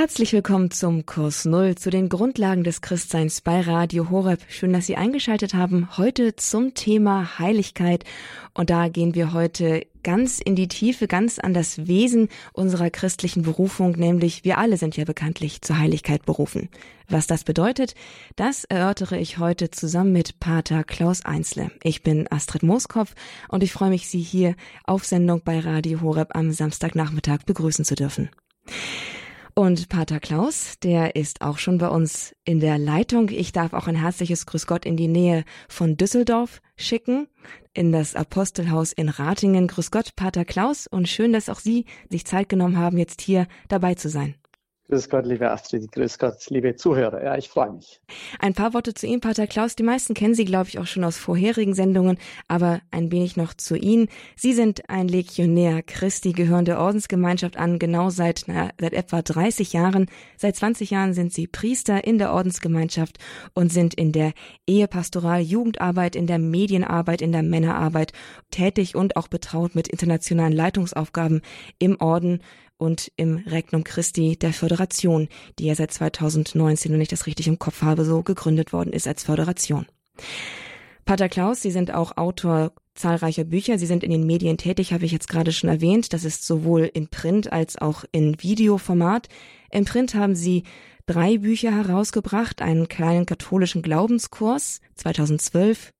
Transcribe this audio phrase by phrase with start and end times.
[0.00, 4.40] Herzlich willkommen zum Kurs Null zu den Grundlagen des Christseins bei Radio Horeb.
[4.48, 5.94] Schön, dass Sie eingeschaltet haben.
[5.98, 8.04] Heute zum Thema Heiligkeit.
[8.54, 13.42] Und da gehen wir heute ganz in die Tiefe, ganz an das Wesen unserer christlichen
[13.42, 16.70] Berufung, nämlich wir alle sind ja bekanntlich zur Heiligkeit berufen.
[17.10, 17.94] Was das bedeutet,
[18.36, 21.72] das erörtere ich heute zusammen mit Pater Klaus Einzle.
[21.82, 23.14] Ich bin Astrid Mooskopf
[23.50, 24.54] und ich freue mich, Sie hier
[24.84, 28.30] auf Sendung bei Radio Horeb am Samstagnachmittag begrüßen zu dürfen.
[29.54, 33.28] Und Pater Klaus, der ist auch schon bei uns in der Leitung.
[33.30, 37.26] Ich darf auch ein herzliches Grüß Gott in die Nähe von Düsseldorf schicken,
[37.74, 39.66] in das Apostelhaus in Ratingen.
[39.66, 43.46] Grüß Gott, Pater Klaus, und schön, dass auch Sie sich Zeit genommen haben, jetzt hier
[43.68, 44.34] dabei zu sein.
[44.90, 47.22] Grüß Gott, liebe Astrid, grüß Gott, liebe Zuhörer.
[47.22, 48.00] Ja, ich freue mich.
[48.40, 49.76] Ein paar Worte zu Ihnen, Pater Klaus.
[49.76, 52.18] Die meisten kennen Sie, glaube ich, auch schon aus vorherigen Sendungen,
[52.48, 54.08] aber ein wenig noch zu Ihnen.
[54.34, 59.72] Sie sind ein Legionär Christi, gehören der Ordensgemeinschaft an, genau seit, na, seit etwa 30
[59.72, 60.06] Jahren.
[60.36, 63.18] Seit 20 Jahren sind Sie Priester in der Ordensgemeinschaft
[63.54, 64.32] und sind in der
[64.66, 68.12] Ehepastoral, Jugendarbeit, in der Medienarbeit, in der Männerarbeit
[68.50, 71.42] tätig und auch betraut mit internationalen Leitungsaufgaben
[71.78, 72.40] im Orden
[72.80, 75.28] und im Regnum Christi der Föderation,
[75.58, 79.06] die ja seit 2019, wenn ich das richtig im Kopf habe, so gegründet worden ist
[79.06, 79.86] als Föderation.
[81.04, 83.78] Pater Klaus, Sie sind auch Autor zahlreicher Bücher.
[83.78, 86.12] Sie sind in den Medien tätig, habe ich jetzt gerade schon erwähnt.
[86.12, 89.28] Das ist sowohl in Print als auch in Videoformat.
[89.70, 90.64] Im Print haben Sie
[91.06, 95.92] drei Bücher herausgebracht, einen kleinen katholischen Glaubenskurs 2012,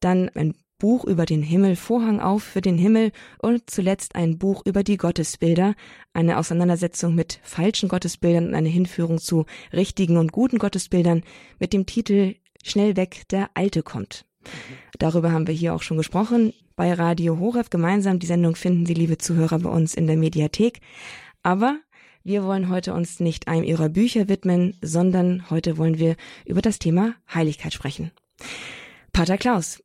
[0.00, 4.62] dann ein Buch über den Himmel, Vorhang auf für den Himmel und zuletzt ein Buch
[4.66, 5.74] über die Gottesbilder,
[6.12, 11.22] eine Auseinandersetzung mit falschen Gottesbildern und eine Hinführung zu richtigen und guten Gottesbildern
[11.58, 14.26] mit dem Titel Schnell weg, der Alte kommt.
[14.98, 16.52] Darüber haben wir hier auch schon gesprochen.
[16.74, 18.18] Bei Radio Horeb gemeinsam.
[18.18, 20.80] Die Sendung finden Sie, liebe Zuhörer, bei uns in der Mediathek.
[21.42, 21.78] Aber
[22.24, 26.80] wir wollen heute uns nicht einem Ihrer Bücher widmen, sondern heute wollen wir über das
[26.80, 28.10] Thema Heiligkeit sprechen.
[29.12, 29.80] Pater Klaus,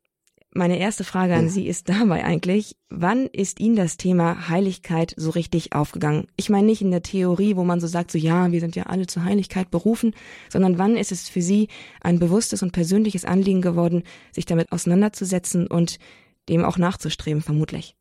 [0.54, 5.30] meine erste Frage an Sie ist dabei eigentlich, wann ist Ihnen das Thema Heiligkeit so
[5.30, 6.26] richtig aufgegangen?
[6.36, 8.84] Ich meine nicht in der Theorie, wo man so sagt, so ja, wir sind ja
[8.84, 10.14] alle zur Heiligkeit berufen,
[10.50, 11.68] sondern wann ist es für Sie
[12.02, 15.98] ein bewusstes und persönliches Anliegen geworden, sich damit auseinanderzusetzen und
[16.48, 17.96] dem auch nachzustreben, vermutlich?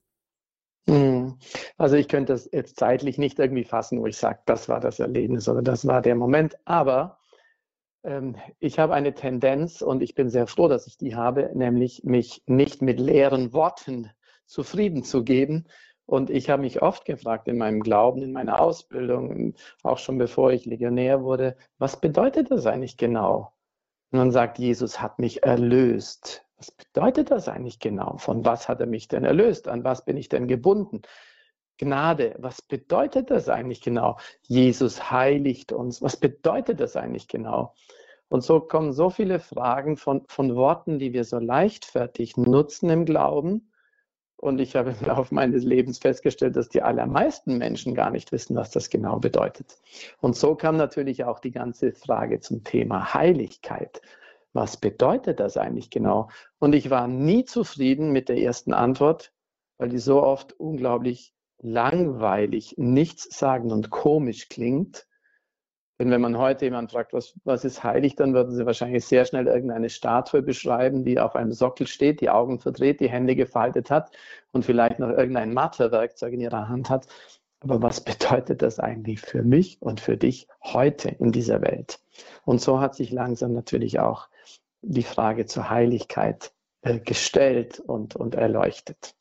[0.89, 1.38] Hm.
[1.78, 5.00] Also ich könnte das jetzt zeitlich nicht irgendwie fassen, wo ich sage, das war das
[5.00, 7.20] Erlebnis oder das war der Moment, aber
[8.59, 12.41] ich habe eine Tendenz und ich bin sehr froh, dass ich die habe, nämlich mich
[12.47, 14.09] nicht mit leeren Worten
[14.45, 15.67] zufrieden zu geben.
[16.06, 19.53] Und ich habe mich oft gefragt in meinem Glauben, in meiner Ausbildung,
[19.84, 23.53] auch schon bevor ich Legionär wurde, was bedeutet das eigentlich genau?
[24.12, 26.45] Und man sagt, Jesus hat mich erlöst.
[26.57, 28.18] Was bedeutet das eigentlich genau?
[28.18, 29.68] Von was hat er mich denn erlöst?
[29.68, 31.01] An was bin ich denn gebunden?
[31.81, 34.18] Gnade, was bedeutet das eigentlich genau?
[34.44, 36.00] Jesus heiligt uns.
[36.03, 37.74] Was bedeutet das eigentlich genau?
[38.30, 43.06] Und so kommen so viele Fragen von, von Worten, die wir so leichtfertig nutzen im
[43.06, 43.72] Glauben.
[44.36, 48.56] Und ich habe im Laufe meines Lebens festgestellt, dass die allermeisten Menschen gar nicht wissen,
[48.56, 49.80] was das genau bedeutet.
[50.19, 54.03] Und so kam natürlich auch die ganze Frage zum Thema Heiligkeit.
[54.53, 56.30] Was bedeutet das eigentlich genau?
[56.59, 59.34] Und ich war nie zufrieden mit der ersten Antwort,
[59.80, 65.07] weil die so oft unglaublich langweilig, nichtssagend und komisch klingt.
[65.99, 69.23] Denn wenn man heute jemand fragt, was, was ist heilig, dann würden sie wahrscheinlich sehr
[69.25, 73.91] schnell irgendeine Statue beschreiben, die auf einem Sockel steht, die Augen verdreht, die Hände gefaltet
[73.91, 74.11] hat
[74.51, 77.05] und vielleicht noch irgendein Mathewerkzeug in ihrer Hand hat.
[77.59, 82.00] Aber was bedeutet das eigentlich für mich und für dich heute in dieser Welt?
[82.44, 84.27] Und so hat sich langsam natürlich auch
[84.81, 86.51] die Frage zur Heiligkeit
[86.81, 89.13] äh, gestellt und, und erleuchtet.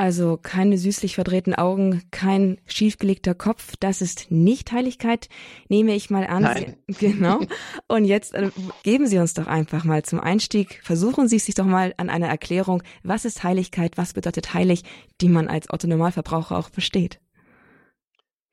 [0.00, 5.28] Also keine süßlich verdrehten Augen, kein schiefgelegter Kopf, das ist nicht Heiligkeit,
[5.68, 6.44] nehme ich mal an.
[6.44, 6.76] Nein.
[7.00, 7.40] Genau.
[7.88, 8.50] Und jetzt äh,
[8.84, 12.28] geben Sie uns doch einfach mal zum Einstieg, versuchen Sie sich doch mal an einer
[12.28, 14.84] Erklärung, was ist Heiligkeit, was bedeutet heilig,
[15.20, 17.18] die man als Otto-Normalverbraucher auch versteht.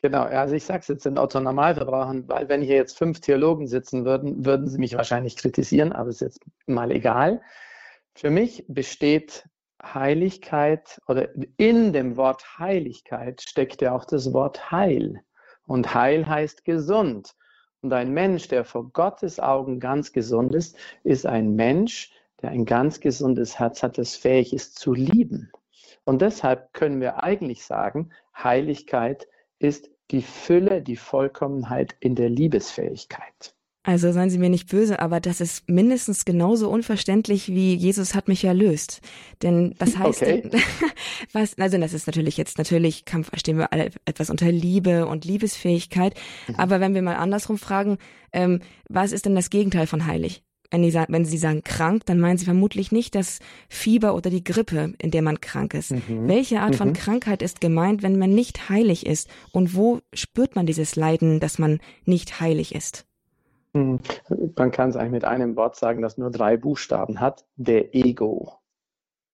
[0.02, 4.04] Genau, also ich sage es jetzt den Otto-Normalverbrauchern, weil wenn hier jetzt fünf Theologen sitzen
[4.04, 7.42] würden, würden sie mich wahrscheinlich kritisieren, aber ist jetzt mal egal.
[8.16, 9.46] Für mich besteht
[9.94, 15.22] Heiligkeit oder in dem Wort Heiligkeit steckt ja auch das Wort Heil.
[15.68, 17.36] Und Heil heißt gesund.
[17.82, 22.12] Und ein Mensch, der vor Gottes Augen ganz gesund ist, ist ein Mensch,
[22.42, 25.52] der ein ganz gesundes Herz hat, das fähig ist zu lieben.
[26.04, 29.28] Und deshalb können wir eigentlich sagen, Heiligkeit
[29.60, 33.55] ist die Fülle, die Vollkommenheit in der Liebesfähigkeit.
[33.86, 38.28] Also seien Sie mir nicht böse, aber das ist mindestens genauso unverständlich wie Jesus hat
[38.28, 39.00] mich erlöst.
[39.44, 40.42] Denn was heißt okay.
[40.42, 40.60] denn,
[41.34, 45.24] was, also das ist natürlich jetzt, natürlich Kampf, verstehen wir alle etwas unter Liebe und
[45.24, 46.16] Liebesfähigkeit.
[46.48, 46.56] Mhm.
[46.56, 48.00] Aber wenn wir mal andersrum fragen,
[48.34, 50.42] ähm, was ist denn das Gegenteil von heilig?
[50.72, 53.38] Wenn, die, wenn Sie sagen krank, dann meinen Sie vermutlich nicht das
[53.70, 55.92] Fieber oder die Grippe, in der man krank ist.
[55.92, 56.28] Mhm.
[56.28, 56.78] Welche Art mhm.
[56.78, 59.30] von Krankheit ist gemeint, wenn man nicht heilig ist?
[59.52, 63.06] Und wo spürt man dieses Leiden, dass man nicht heilig ist?
[63.76, 64.00] Hm.
[64.56, 68.54] Man kann es eigentlich mit einem Wort sagen, das nur drei Buchstaben hat, der Ego.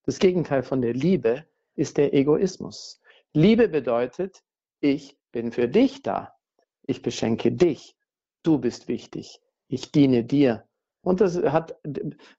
[0.03, 1.45] Das Gegenteil von der Liebe
[1.75, 2.99] ist der Egoismus.
[3.33, 4.43] Liebe bedeutet,
[4.79, 6.33] ich bin für dich da.
[6.81, 7.95] Ich beschenke dich.
[8.41, 9.39] Du bist wichtig.
[9.67, 10.67] Ich diene dir.
[11.03, 11.77] Und das hat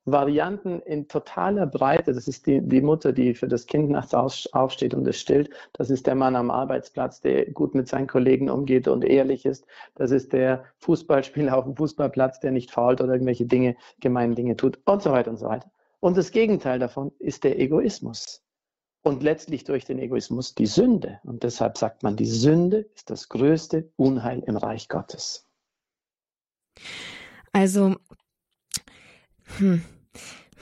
[0.04, 2.12] Varianten in totaler Breite.
[2.12, 5.50] Das ist die, die Mutter, die für das Kind nachts aufsteht und es stillt.
[5.72, 9.66] Das ist der Mann am Arbeitsplatz, der gut mit seinen Kollegen umgeht und ehrlich ist.
[9.96, 14.56] Das ist der Fußballspieler auf dem Fußballplatz, der nicht fault oder irgendwelche Dinge, gemeine Dinge
[14.56, 15.70] tut und so weiter und so weiter.
[15.98, 18.44] Und das Gegenteil davon ist der Egoismus.
[19.04, 21.18] Und letztlich durch den Egoismus die Sünde.
[21.24, 25.48] Und deshalb sagt man, die Sünde ist das größte Unheil im Reich Gottes.
[27.52, 27.96] Also
[29.58, 29.82] hm.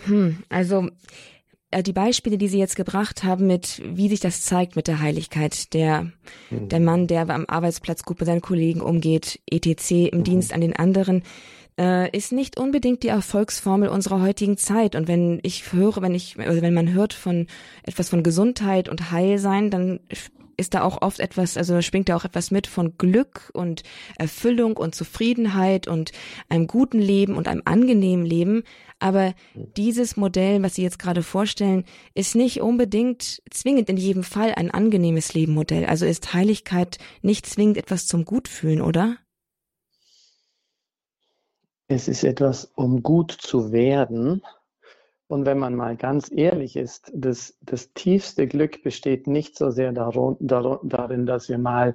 [0.06, 0.38] Hm.
[0.48, 0.88] Also
[1.70, 5.00] äh, die Beispiele, die Sie jetzt gebracht haben, mit wie sich das zeigt mit der
[5.00, 6.10] Heiligkeit, der,
[6.50, 6.68] mhm.
[6.68, 10.24] der Mann, der am Arbeitsplatz gut mit seinen Kollegen umgeht, etc., im mhm.
[10.24, 11.22] Dienst an den anderen,
[11.78, 14.96] äh, ist nicht unbedingt die Erfolgsformel unserer heutigen Zeit.
[14.96, 17.46] Und wenn ich höre, wenn ich, also wenn man hört von
[17.84, 20.00] etwas von Gesundheit und Heilsein, dann
[20.60, 23.82] ist da auch oft etwas, also schwingt da auch etwas mit von Glück und
[24.16, 26.12] Erfüllung und Zufriedenheit und
[26.48, 28.62] einem guten Leben und einem angenehmen Leben.
[28.98, 29.34] Aber
[29.76, 31.84] dieses Modell, was Sie jetzt gerade vorstellen,
[32.14, 35.86] ist nicht unbedingt zwingend in jedem Fall ein angenehmes Lebenmodell.
[35.86, 39.16] Also ist Heiligkeit nicht zwingend etwas zum Gutfühlen, oder?
[41.88, 44.42] Es ist etwas, um gut zu werden,
[45.30, 49.92] und wenn man mal ganz ehrlich ist, das, das tiefste Glück besteht nicht so sehr
[49.92, 51.94] darin, darin, dass wir mal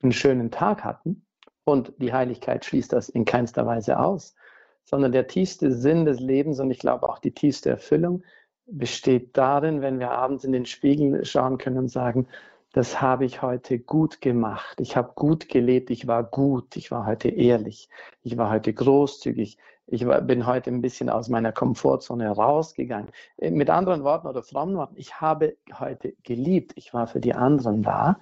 [0.00, 1.26] einen schönen Tag hatten.
[1.64, 4.36] Und die Heiligkeit schließt das in keinster Weise aus,
[4.84, 8.22] sondern der tiefste Sinn des Lebens und ich glaube auch die tiefste Erfüllung
[8.66, 12.28] besteht darin, wenn wir abends in den Spiegel schauen können und sagen,
[12.72, 14.80] das habe ich heute gut gemacht.
[14.80, 15.90] Ich habe gut gelebt.
[15.90, 16.76] Ich war gut.
[16.76, 17.88] Ich war heute ehrlich.
[18.22, 19.58] Ich war heute großzügig.
[19.90, 23.08] Ich bin heute ein bisschen aus meiner Komfortzone rausgegangen.
[23.38, 26.72] Äh, mit anderen Worten oder frommen Worten, ich habe heute geliebt.
[26.76, 28.20] Ich war für die anderen da.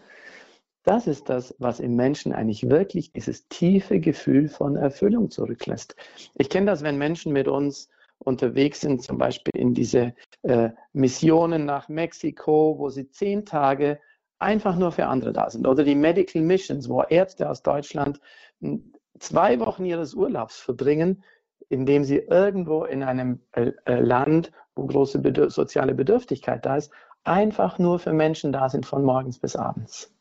[0.85, 5.97] Das ist das, was im Menschen eigentlich wirklich dieses tiefe Gefühl von Erfüllung zurücklässt.
[6.37, 11.67] Ich kenne das, wenn Menschen mit uns unterwegs sind, zum Beispiel in diese äh, Missionen
[11.67, 13.99] nach Mexiko, wo sie zehn Tage
[14.39, 15.67] einfach nur für andere da sind.
[15.67, 18.21] Oder die Medical Missions, wo Ärzte aus Deutschland
[18.61, 21.25] hm, zwei Wochen ihres Urlaubs verbringen,
[21.69, 26.93] indem sie irgendwo in einem äh, äh, Land, wo große Bedürf soziale Bedürftigkeit da ist,
[27.25, 30.15] einfach nur für Menschen da sind von morgens bis abends.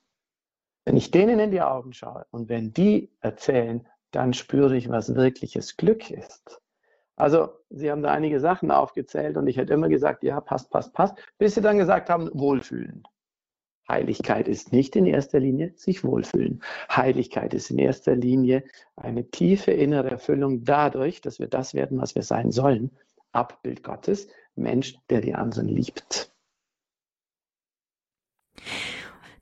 [0.85, 5.15] Wenn ich denen in die Augen schaue und wenn die erzählen, dann spüre ich, was
[5.15, 6.61] wirkliches Glück ist.
[7.17, 10.93] Also, Sie haben da einige Sachen aufgezählt und ich hätte immer gesagt, ja, passt, passt,
[10.93, 13.03] passt, bis Sie dann gesagt haben, wohlfühlen.
[13.87, 16.61] Heiligkeit ist nicht in erster Linie sich wohlfühlen.
[16.89, 18.63] Heiligkeit ist in erster Linie
[18.95, 22.91] eine tiefe innere Erfüllung dadurch, dass wir das werden, was wir sein sollen.
[23.31, 26.34] Abbild Gottes, Mensch, der die anderen liebt.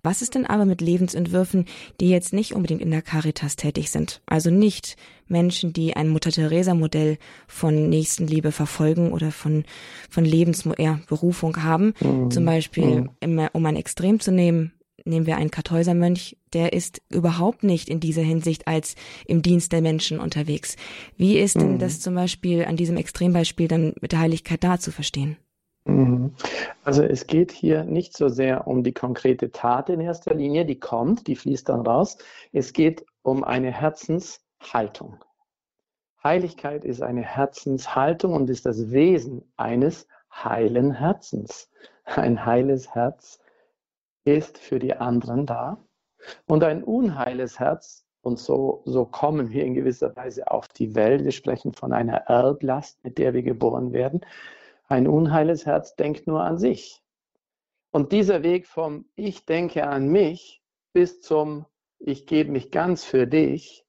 [0.04, 1.66] Was ist denn aber mit Lebensentwürfen,
[2.02, 4.22] die jetzt nicht unbedingt in der Caritas tätig sind?
[4.26, 4.98] Also nicht
[5.28, 7.18] Menschen, die ein Mutter-Theresa-Modell
[7.48, 9.64] von Nächstenliebe verfolgen oder von,
[10.10, 11.94] von Lebensberufung ja, haben.
[12.02, 12.32] Mhm.
[12.32, 13.50] Zum Beispiel, mhm.
[13.54, 14.74] um ein Extrem zu nehmen,
[15.06, 18.96] nehmen wir einen Kartäusermönch, der ist überhaupt nicht in dieser Hinsicht als
[19.26, 20.76] im Dienst der Menschen unterwegs.
[21.18, 21.80] Wie ist denn mhm.
[21.80, 25.38] das zum Beispiel an diesem Extrembeispiel dann mit der Heiligkeit da zu verstehen?
[25.86, 26.34] Mhm.
[26.84, 30.80] Also es geht hier nicht so sehr um die konkrete Tat in erster Linie, die
[30.80, 32.18] kommt, die fließt dann raus.
[32.52, 35.24] Es geht um eine Herzenshaltung.
[36.24, 41.70] Heiligkeit ist eine Herzenshaltung und ist das Wesen eines heilen Herzens.
[42.06, 43.40] Ein heiles Herz
[44.24, 45.78] ist für die anderen da
[46.46, 51.26] und ein unheiles Herz, und so, so kommen wir in gewisser Weise auf die Welt,
[51.26, 54.22] wir sprechen von einer Erblast, mit der wir geboren werden,
[54.94, 57.02] ein unheiles Herz denkt nur an sich.
[57.92, 60.62] Und dieser Weg vom Ich denke an mich
[60.94, 61.66] bis zum
[61.98, 63.86] Ich gebe mich ganz für dich,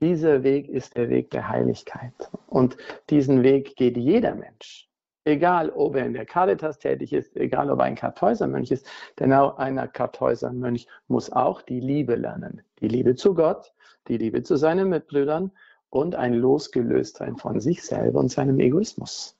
[0.00, 2.12] dieser Weg ist der Weg der Heiligkeit.
[2.48, 2.76] Und
[3.10, 4.90] diesen Weg geht jeder Mensch.
[5.24, 8.86] Egal, ob er in der Caritas tätig ist, egal, ob er ein Kartäusermönch ist,
[9.20, 12.62] denn auch ein Kartäusermönch muss auch die Liebe lernen.
[12.80, 13.72] Die Liebe zu Gott,
[14.08, 15.52] die Liebe zu seinen Mitbrüdern
[15.90, 19.38] und ein Losgelöstsein von sich selber und seinem Egoismus.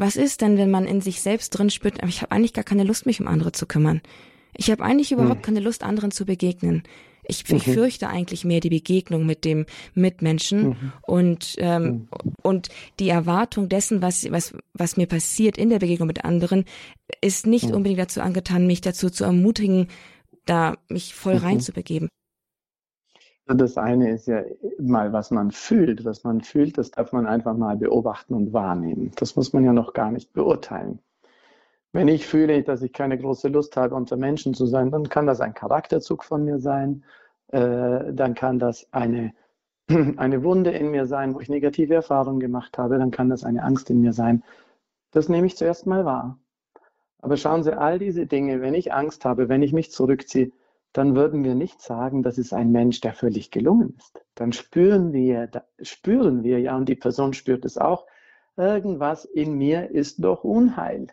[0.00, 2.84] Was ist denn, wenn man in sich selbst drin spürt, ich habe eigentlich gar keine
[2.84, 4.00] Lust, mich um andere zu kümmern?
[4.56, 5.42] Ich habe eigentlich überhaupt hm.
[5.42, 6.84] keine Lust, anderen zu begegnen.
[7.22, 7.72] Ich, ich mhm.
[7.74, 10.92] fürchte eigentlich mehr die Begegnung mit dem Mitmenschen mhm.
[11.02, 12.08] und ähm, mhm.
[12.42, 16.64] und die Erwartung dessen, was was was mir passiert in der Begegnung mit anderen,
[17.20, 17.74] ist nicht mhm.
[17.74, 19.88] unbedingt dazu angetan, mich dazu zu ermutigen,
[20.46, 21.44] da mich voll mhm.
[21.44, 22.08] reinzubegeben.
[23.56, 24.44] Das eine ist ja
[24.78, 26.04] mal, was man fühlt.
[26.04, 29.10] Was man fühlt, das darf man einfach mal beobachten und wahrnehmen.
[29.16, 31.00] Das muss man ja noch gar nicht beurteilen.
[31.92, 35.26] Wenn ich fühle, dass ich keine große Lust habe, unter Menschen zu sein, dann kann
[35.26, 37.04] das ein Charakterzug von mir sein.
[37.48, 39.34] Äh, dann kann das eine,
[39.88, 42.98] eine Wunde in mir sein, wo ich negative Erfahrungen gemacht habe.
[42.98, 44.44] Dann kann das eine Angst in mir sein.
[45.10, 46.38] Das nehme ich zuerst mal wahr.
[47.18, 50.52] Aber schauen Sie, all diese Dinge, wenn ich Angst habe, wenn ich mich zurückziehe,
[50.92, 54.24] dann würden wir nicht sagen, das ist ein Mensch, der völlig gelungen ist.
[54.34, 55.48] Dann spüren wir,
[55.80, 58.06] spüren wir ja, und die Person spürt es auch,
[58.56, 61.08] irgendwas in mir ist doch Unheil.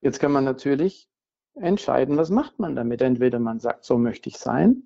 [0.00, 1.08] Jetzt kann man natürlich
[1.54, 3.02] entscheiden, was macht man damit.
[3.02, 4.84] Entweder man sagt, so möchte ich sein,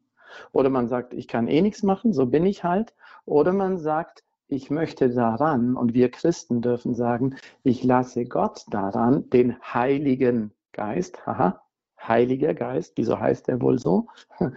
[0.52, 2.94] oder man sagt, ich kann eh nichts machen, so bin ich halt,
[3.24, 9.28] oder man sagt, ich möchte daran, und wir Christen dürfen sagen, ich lasse Gott daran,
[9.30, 11.65] den Heiligen Geist, haha,
[11.98, 14.06] Heiliger Geist, wieso heißt er wohl so?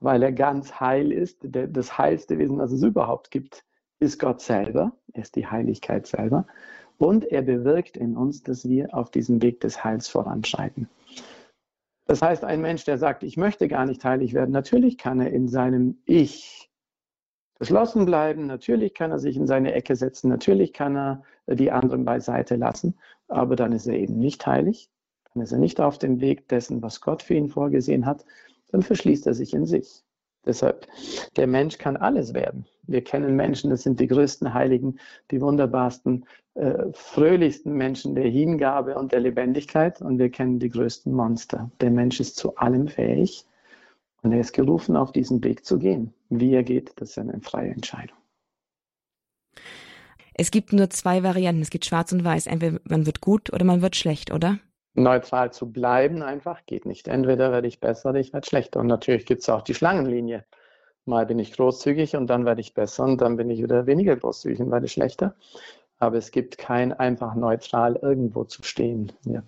[0.00, 3.64] Weil er ganz heil ist, das heilste Wesen, was es überhaupt gibt,
[3.98, 6.46] ist Gott selber, er ist die Heiligkeit selber.
[6.98, 10.88] Und er bewirkt in uns, dass wir auf diesem Weg des Heils voranschreiten.
[12.06, 15.32] Das heißt, ein Mensch, der sagt, ich möchte gar nicht heilig werden, natürlich kann er
[15.32, 16.70] in seinem Ich
[17.58, 22.04] geschlossen bleiben, natürlich kann er sich in seine Ecke setzen, natürlich kann er die anderen
[22.04, 22.96] beiseite lassen,
[23.28, 24.90] aber dann ist er eben nicht heilig,
[25.36, 28.24] dann ist er nicht auf dem Weg dessen, was Gott für ihn vorgesehen hat,
[28.70, 30.02] dann verschließt er sich in sich.
[30.46, 30.86] Deshalb,
[31.36, 32.66] der Mensch kann alles werden.
[32.84, 34.98] Wir kennen Menschen, das sind die größten Heiligen,
[35.30, 36.24] die wunderbarsten,
[36.54, 40.00] äh, fröhlichsten Menschen der Hingabe und der Lebendigkeit.
[40.00, 41.70] Und wir kennen die größten Monster.
[41.80, 43.44] Der Mensch ist zu allem fähig
[44.22, 46.14] und er ist gerufen, auf diesen Weg zu gehen.
[46.30, 48.16] Wie er geht, das ist eine freie Entscheidung.
[50.32, 51.62] Es gibt nur zwei Varianten.
[51.62, 52.46] Es gibt schwarz und weiß.
[52.46, 54.58] Entweder man wird gut oder man wird schlecht, oder?
[54.96, 57.08] Neutral zu bleiben einfach geht nicht.
[57.08, 58.80] Entweder werde ich besser oder ich werde schlechter.
[58.80, 60.44] Und natürlich gibt es auch die Schlangenlinie.
[61.04, 64.16] Mal bin ich großzügig und dann werde ich besser und dann bin ich wieder weniger
[64.16, 65.36] großzügig und werde schlechter.
[65.98, 69.12] Aber es gibt kein einfach neutral irgendwo zu stehen.
[69.24, 69.42] Ja.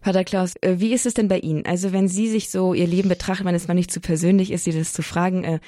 [0.00, 1.66] Pater Klaus, äh, wie ist es denn bei Ihnen?
[1.66, 4.64] Also wenn Sie sich so Ihr Leben betrachten, wenn es mal nicht zu persönlich ist,
[4.64, 5.60] Sie das zu fragen, äh,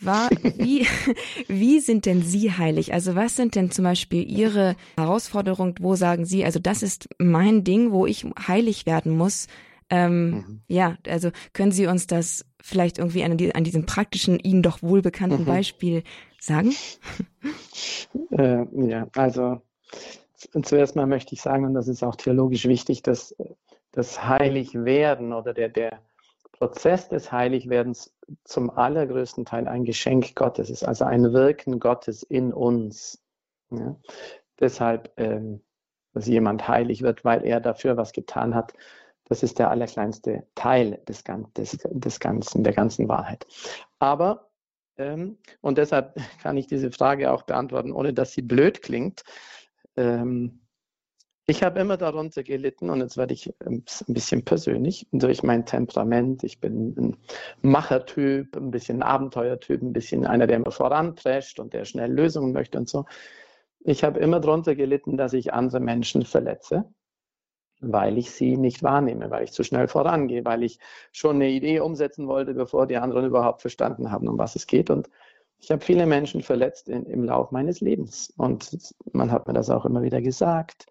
[0.00, 0.86] war, wie,
[1.48, 2.92] wie sind denn Sie heilig?
[2.92, 7.64] Also was sind denn zum Beispiel Ihre Herausforderungen, wo sagen Sie, also das ist mein
[7.64, 9.46] Ding, wo ich heilig werden muss?
[9.88, 10.60] Ähm, mhm.
[10.68, 15.42] Ja, also können Sie uns das vielleicht irgendwie an, an diesem praktischen, Ihnen doch wohlbekannten
[15.42, 15.46] mhm.
[15.46, 16.02] Beispiel
[16.40, 16.72] sagen?
[18.30, 19.60] Äh, ja, also
[20.62, 23.36] zuerst mal möchte ich sagen, und das ist auch theologisch wichtig, dass
[23.92, 26.00] das Heiligwerden oder der, der
[26.58, 32.52] Prozess des Heiligwerdens zum allergrößten Teil ein Geschenk Gottes ist, also ein Wirken Gottes in
[32.52, 33.22] uns.
[33.70, 33.96] Ja?
[34.58, 35.62] Deshalb, ähm,
[36.14, 38.72] dass jemand heilig wird, weil er dafür was getan hat,
[39.24, 41.24] das ist der allerkleinste Teil des,
[41.56, 43.46] des, des Ganzen, der ganzen Wahrheit.
[43.98, 44.48] Aber,
[44.96, 49.24] ähm, und deshalb kann ich diese Frage auch beantworten, ohne dass sie blöd klingt.
[49.96, 50.65] Ähm,
[51.48, 56.42] ich habe immer darunter gelitten und jetzt werde ich ein bisschen persönlich durch mein Temperament.
[56.42, 57.16] Ich bin ein
[57.62, 62.78] Machertyp, ein bisschen Abenteuertyp, ein bisschen einer, der immer voranprescht und der schnell Lösungen möchte
[62.78, 63.04] und so.
[63.80, 66.84] Ich habe immer darunter gelitten, dass ich andere Menschen verletze,
[67.80, 70.80] weil ich sie nicht wahrnehme, weil ich zu schnell vorangehe, weil ich
[71.12, 74.90] schon eine Idee umsetzen wollte, bevor die anderen überhaupt verstanden haben, um was es geht.
[74.90, 75.08] Und
[75.60, 78.34] ich habe viele Menschen verletzt in, im Lauf meines Lebens.
[78.36, 80.86] Und man hat mir das auch immer wieder gesagt.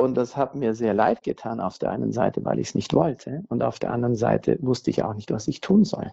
[0.00, 2.94] Und das hat mir sehr leid getan auf der einen Seite, weil ich es nicht
[2.94, 3.44] wollte.
[3.48, 6.10] Und auf der anderen Seite wusste ich auch nicht, was ich tun soll.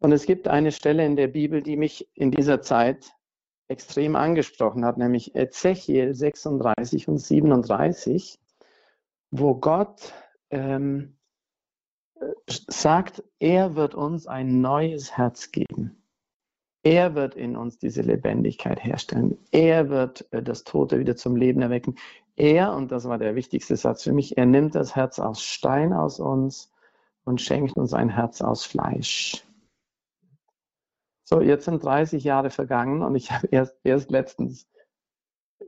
[0.00, 3.12] Und es gibt eine Stelle in der Bibel, die mich in dieser Zeit
[3.66, 8.38] extrem angesprochen hat, nämlich Ezechiel 36 und 37,
[9.30, 10.14] wo Gott
[10.50, 11.18] ähm,
[12.46, 16.02] sagt, er wird uns ein neues Herz geben.
[16.82, 19.36] Er wird in uns diese Lebendigkeit herstellen.
[19.50, 21.96] Er wird äh, das Tote wieder zum Leben erwecken.
[22.38, 25.92] Er, und das war der wichtigste Satz für mich, er nimmt das Herz aus Stein
[25.92, 26.72] aus uns
[27.24, 29.44] und schenkt uns ein Herz aus Fleisch.
[31.24, 34.68] So, jetzt sind 30 Jahre vergangen und ich habe erst, erst letztens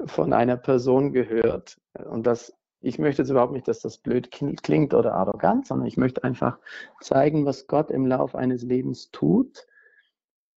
[0.06, 4.94] von einer Person gehört, und das Ich möchte jetzt überhaupt nicht, dass das blöd klingt
[4.94, 6.58] oder arrogant, sondern ich möchte einfach
[7.00, 9.66] zeigen, was Gott im Lauf eines Lebens tut.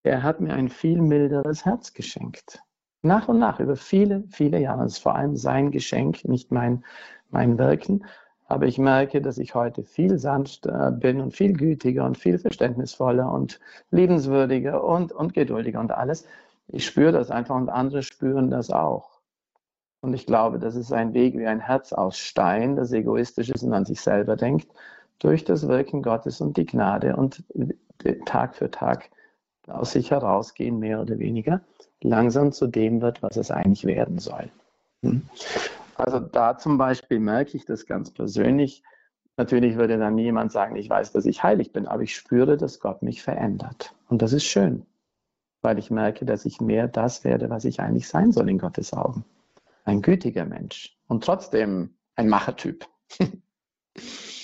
[0.03, 2.61] Er hat mir ein viel milderes Herz geschenkt.
[3.03, 4.83] Nach und nach, über viele, viele Jahre.
[4.83, 6.83] Das ist vor allem sein Geschenk, nicht mein,
[7.29, 8.05] mein Wirken.
[8.47, 13.29] Aber ich merke, dass ich heute viel sanfter bin und viel gütiger und viel verständnisvoller
[13.29, 13.59] und
[13.91, 16.25] liebenswürdiger und, und geduldiger und alles.
[16.67, 19.19] Ich spüre das einfach und andere spüren das auch.
[20.01, 23.63] Und ich glaube, das ist ein Weg wie ein Herz aus Stein, das egoistisch ist
[23.63, 24.67] und an sich selber denkt,
[25.19, 27.43] durch das Wirken Gottes und die Gnade und
[28.25, 29.09] Tag für Tag
[29.67, 31.61] aus sich herausgehen, mehr oder weniger,
[32.01, 34.49] langsam zu dem wird, was es eigentlich werden soll.
[35.01, 35.23] Hm?
[35.95, 38.83] Also da zum Beispiel merke ich das ganz persönlich.
[39.37, 42.79] Natürlich würde dann niemand sagen, ich weiß, dass ich heilig bin, aber ich spüre, dass
[42.79, 43.93] Gott mich verändert.
[44.09, 44.85] Und das ist schön,
[45.61, 48.93] weil ich merke, dass ich mehr das werde, was ich eigentlich sein soll in Gottes
[48.93, 49.25] Augen.
[49.85, 52.85] Ein gütiger Mensch und trotzdem ein Machertyp.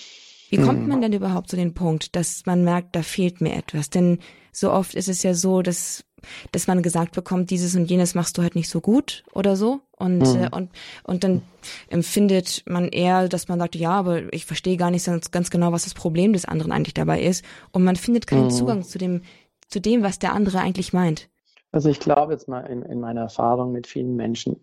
[0.49, 3.89] Wie kommt man denn überhaupt zu dem Punkt, dass man merkt, da fehlt mir etwas?
[3.89, 4.19] Denn
[4.51, 6.03] so oft ist es ja so, dass
[6.51, 9.81] dass man gesagt bekommt, dieses und jenes machst du halt nicht so gut oder so.
[9.97, 10.43] Und, mhm.
[10.43, 10.69] äh, und,
[11.03, 11.41] und dann
[11.89, 15.83] empfindet man eher, dass man sagt, ja, aber ich verstehe gar nicht ganz genau, was
[15.83, 17.43] das Problem des anderen eigentlich dabei ist.
[17.71, 18.51] Und man findet keinen mhm.
[18.51, 19.21] Zugang zu dem,
[19.67, 21.29] zu dem, was der andere eigentlich meint.
[21.71, 24.55] Also ich glaube jetzt mal in, in meiner Erfahrung mit vielen Menschen,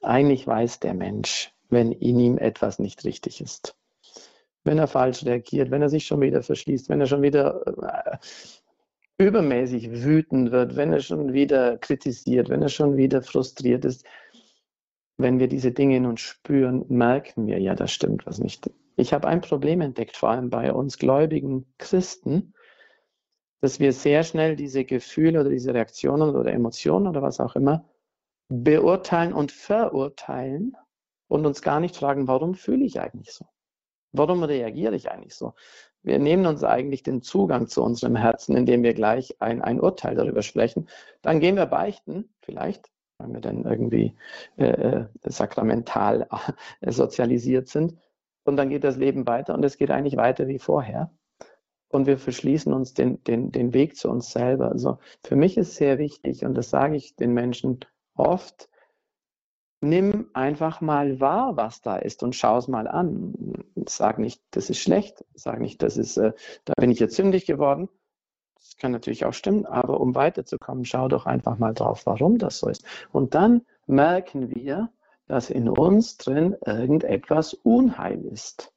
[0.00, 3.76] eigentlich weiß der Mensch, wenn in ihm etwas nicht richtig ist.
[4.64, 8.16] Wenn er falsch reagiert, wenn er sich schon wieder verschließt, wenn er schon wieder äh,
[9.18, 14.04] übermäßig wütend wird, wenn er schon wieder kritisiert, wenn er schon wieder frustriert ist,
[15.16, 18.70] wenn wir diese Dinge in uns spüren, merken wir, ja, da stimmt was nicht.
[18.96, 22.54] Ich habe ein Problem entdeckt, vor allem bei uns gläubigen Christen,
[23.60, 27.88] dass wir sehr schnell diese Gefühle oder diese Reaktionen oder Emotionen oder was auch immer
[28.48, 30.76] beurteilen und verurteilen
[31.28, 33.46] und uns gar nicht fragen, warum fühle ich eigentlich so?
[34.14, 35.54] Warum reagiere ich eigentlich so?
[36.04, 40.14] Wir nehmen uns eigentlich den Zugang zu unserem Herzen, indem wir gleich ein, ein Urteil
[40.14, 40.88] darüber sprechen.
[41.20, 44.14] Dann gehen wir beichten, vielleicht, weil wir dann irgendwie
[44.56, 46.28] äh, äh sakramental
[46.80, 47.98] äh, sozialisiert sind.
[48.44, 51.10] Und dann geht das Leben weiter und es geht eigentlich weiter wie vorher.
[51.88, 54.70] Und wir verschließen uns den, den, den Weg zu uns selber.
[54.70, 57.80] Also für mich ist sehr wichtig, und das sage ich den Menschen
[58.14, 58.68] oft,
[59.84, 63.34] nimm einfach mal wahr, was da ist und schau es mal an.
[63.88, 66.32] Sag nicht, das ist schlecht, sag nicht, das ist, äh,
[66.64, 67.88] da bin ich jetzt sündig geworden.
[68.56, 72.58] Das kann natürlich auch stimmen, aber um weiterzukommen, schau doch einfach mal drauf, warum das
[72.58, 72.84] so ist.
[73.12, 74.90] Und dann merken wir,
[75.26, 78.72] dass in uns drin irgendetwas Unheil ist.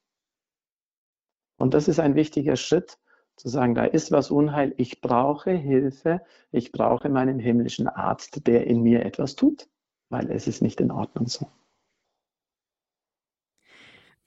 [1.58, 3.00] Und das ist ein wichtiger Schritt,
[3.36, 8.68] zu sagen, da ist was Unheil, ich brauche Hilfe, ich brauche meinen himmlischen Arzt, der
[8.68, 9.68] in mir etwas tut
[10.10, 11.48] weil es ist nicht in Ordnung so.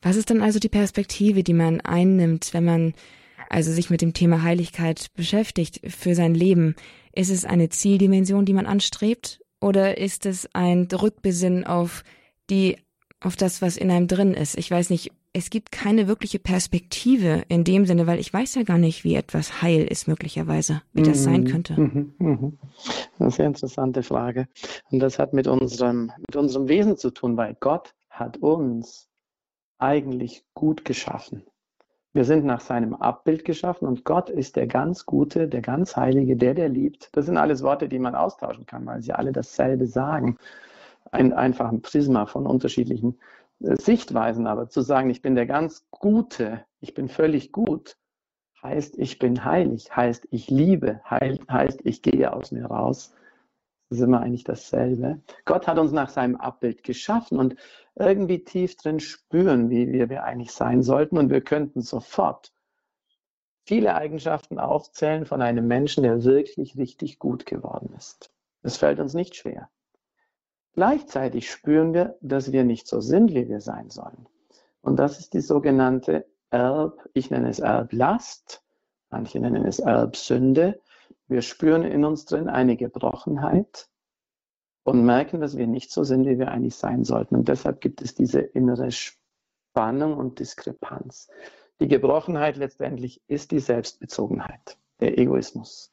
[0.02, 2.94] Was ist dann also die Perspektive, die man einnimmt, wenn man
[3.50, 6.74] also sich mit dem Thema Heiligkeit beschäftigt für sein Leben?
[7.12, 12.02] Ist es eine Zieldimension, die man anstrebt, oder ist es ein Rückbesinn auf
[12.48, 12.78] die
[13.22, 14.56] auf das, was in einem drin ist?
[14.56, 18.62] Ich weiß nicht, es gibt keine wirkliche Perspektive in dem Sinne, weil ich weiß ja
[18.64, 21.46] gar nicht, wie etwas heil ist möglicherweise, wie das sein mhm.
[21.46, 21.80] könnte.
[21.80, 22.14] Mhm.
[22.18, 22.58] Mhm.
[23.18, 24.48] Eine sehr interessante Frage.
[24.90, 29.08] Und das hat mit unserem, mit unserem Wesen zu tun, weil Gott hat uns
[29.78, 31.44] eigentlich gut geschaffen.
[32.12, 36.36] Wir sind nach seinem Abbild geschaffen und Gott ist der ganz Gute, der ganz Heilige,
[36.36, 37.08] der, der liebt.
[37.12, 40.36] Das sind alles Worte, die man austauschen kann, weil sie alle dasselbe sagen.
[41.12, 43.16] Ein, einfach ein Prisma von unterschiedlichen
[43.61, 47.96] Sichtweisen, aber zu sagen, ich bin der ganz Gute, ich bin völlig gut,
[48.62, 53.12] heißt, ich bin heilig, heißt, ich liebe, heißt, ich gehe aus mir raus.
[53.88, 55.20] Das ist immer eigentlich dasselbe.
[55.44, 57.57] Gott hat uns nach seinem Abbild geschaffen und
[57.96, 62.53] irgendwie tief drin spüren, wie wir, wir eigentlich sein sollten und wir könnten sofort
[63.66, 68.31] viele Eigenschaften aufzählen von einem Menschen, der wirklich richtig gut geworden ist.
[68.62, 69.68] Es fällt uns nicht schwer.
[70.80, 74.26] Gleichzeitig spüren wir, dass wir nicht so sind, wie wir sein sollen.
[74.80, 78.64] Und das ist die sogenannte Erb, ich nenne es Erblast,
[79.10, 80.80] manche nennen es Erbsünde.
[81.28, 83.90] Wir spüren in uns drin eine Gebrochenheit
[84.82, 87.36] und merken, dass wir nicht so sind, wie wir eigentlich sein sollten.
[87.36, 91.28] Und deshalb gibt es diese innere Spannung und Diskrepanz.
[91.78, 95.92] Die Gebrochenheit letztendlich ist die Selbstbezogenheit, der Egoismus.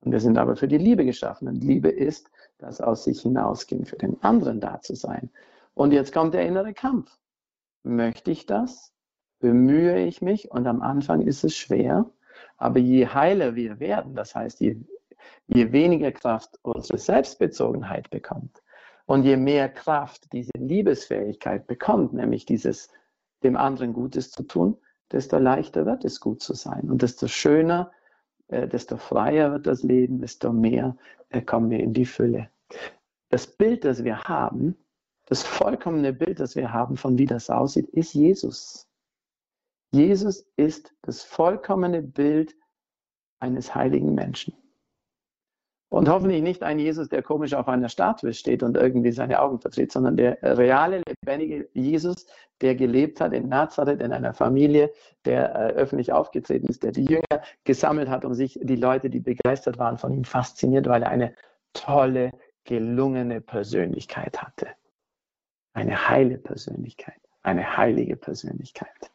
[0.00, 1.46] Und wir sind aber für die Liebe geschaffen.
[1.46, 5.30] Und Liebe ist das aus sich hinausgehen, für den anderen da zu sein.
[5.74, 7.18] Und jetzt kommt der innere Kampf.
[7.82, 8.92] Möchte ich das?
[9.40, 10.50] Bemühe ich mich?
[10.50, 12.06] Und am Anfang ist es schwer.
[12.56, 14.76] Aber je heiler wir werden, das heißt, je,
[15.46, 18.62] je weniger Kraft unsere Selbstbezogenheit bekommt
[19.06, 22.88] und je mehr Kraft diese Liebesfähigkeit bekommt, nämlich dieses
[23.42, 24.78] dem anderen Gutes zu tun,
[25.12, 26.90] desto leichter wird es, gut zu sein.
[26.90, 27.92] Und desto schöner,
[28.48, 30.96] desto freier wird das Leben, desto mehr
[31.30, 32.50] äh, kommen wir in die Fülle.
[33.30, 34.76] Das Bild, das wir haben,
[35.26, 38.88] das vollkommene Bild, das wir haben von wie das aussieht, ist Jesus.
[39.92, 42.54] Jesus ist das vollkommene Bild
[43.40, 44.54] eines heiligen Menschen.
[45.94, 49.60] Und hoffentlich nicht ein Jesus, der komisch auf einer Statue steht und irgendwie seine Augen
[49.60, 52.26] verdreht, sondern der reale, lebendige Jesus,
[52.60, 54.90] der gelebt hat in Nazareth, in einer Familie,
[55.24, 59.20] der äh, öffentlich aufgetreten ist, der die Jünger gesammelt hat, um sich die Leute, die
[59.20, 61.36] begeistert waren, von ihm fasziniert, weil er eine
[61.74, 62.32] tolle,
[62.64, 64.66] gelungene Persönlichkeit hatte.
[65.74, 69.12] Eine heile Persönlichkeit, eine heilige Persönlichkeit.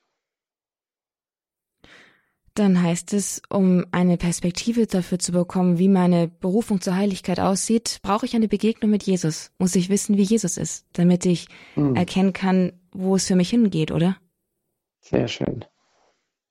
[2.60, 8.00] Dann heißt es, um eine Perspektive dafür zu bekommen, wie meine Berufung zur Heiligkeit aussieht,
[8.04, 9.54] brauche ich eine Begegnung mit Jesus.
[9.60, 11.96] Muss ich wissen, wie Jesus ist, damit ich hm.
[11.96, 14.18] erkennen kann, wo es für mich hingeht, oder?
[15.00, 15.64] Sehr schön.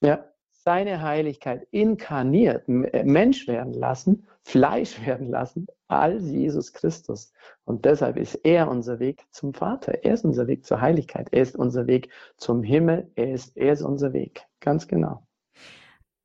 [0.01, 7.35] Ja, seine Heiligkeit inkarniert, äh, Mensch werden lassen, Fleisch werden lassen, als Jesus Christus.
[7.67, 10.03] Und deshalb ist er unser Weg zum Vater.
[10.05, 11.29] Er ist unser Weg zur Heiligkeit.
[11.33, 13.11] Er ist unser Weg zum Himmel.
[13.15, 14.47] Er ist, er ist unser Weg.
[14.61, 15.28] Ganz genau.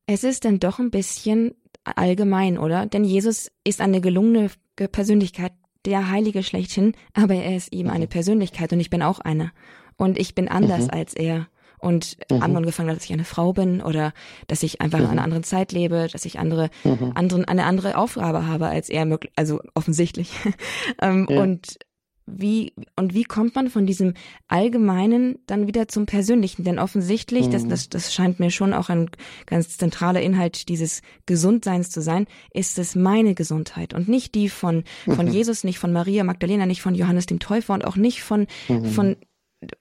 [0.06, 2.86] Es ist dann doch ein bisschen allgemein, oder?
[2.86, 5.52] Denn Jesus ist eine gelungene Persönlichkeit,
[5.84, 8.10] der Heilige schlechthin, aber er ist eben eine mhm.
[8.10, 9.52] Persönlichkeit und ich bin auch eine.
[9.96, 10.90] Und ich bin anders mhm.
[10.90, 11.48] als er.
[11.78, 12.42] Und mhm.
[12.42, 14.14] angefangen, dass ich eine Frau bin oder
[14.46, 15.04] dass ich einfach mhm.
[15.04, 17.12] in einer anderen Zeit lebe, dass ich andere, mhm.
[17.14, 20.32] anderen, eine andere Aufgabe habe als er, also offensichtlich.
[21.02, 21.42] ähm, ja.
[21.42, 21.78] Und
[22.26, 24.14] wie und wie kommt man von diesem
[24.48, 26.64] allgemeinen dann wieder zum persönlichen?
[26.64, 27.50] Denn offensichtlich, mhm.
[27.50, 29.10] das, das, das scheint mir schon auch ein
[29.46, 34.84] ganz zentraler Inhalt dieses Gesundseins zu sein, ist es meine Gesundheit und nicht die von
[35.04, 35.32] von mhm.
[35.32, 38.86] Jesus, nicht von Maria Magdalena, nicht von Johannes dem Täufer und auch nicht von mhm.
[38.86, 39.16] von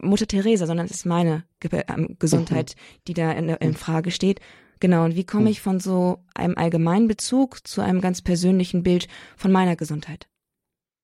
[0.01, 1.43] Mutter Teresa, sondern es ist meine
[1.87, 2.99] ähm, Gesundheit, mhm.
[3.07, 4.39] die da in, in Frage steht.
[4.79, 5.51] Genau, und wie komme mhm.
[5.51, 10.27] ich von so einem allgemeinen Bezug zu einem ganz persönlichen Bild von meiner Gesundheit?